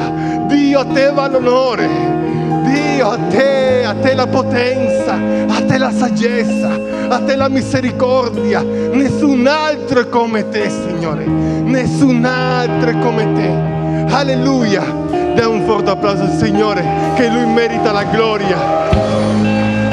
Dio 0.48 0.80
a 0.80 0.84
te 0.84 1.12
va 1.12 1.28
l'onore. 1.28 1.88
Dio 2.64 3.08
a 3.08 3.18
te, 3.28 3.84
a 3.84 3.94
te 3.94 4.14
la 4.14 4.26
potenza, 4.26 5.12
a 5.14 5.62
te 5.64 5.78
la 5.78 5.92
saggezza, 5.92 6.70
a 7.08 7.20
te 7.20 7.36
la 7.36 7.48
misericordia. 7.48 8.62
Nessun 8.62 9.46
altro 9.46 10.00
è 10.00 10.08
come 10.08 10.48
te, 10.48 10.68
Signore. 10.70 11.24
Nessun 11.26 12.24
altro 12.24 12.90
è 12.90 12.98
come 12.98 13.32
te. 13.32 14.12
Alleluia. 14.12 14.82
Dai 15.36 15.46
un 15.46 15.62
forte 15.64 15.90
applauso 15.90 16.24
al 16.24 16.32
Signore 16.32 16.82
che 17.14 17.28
Lui 17.28 17.46
merita 17.46 17.92
la 17.92 18.02
gloria. 18.02 18.58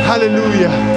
Alleluia. 0.07 0.96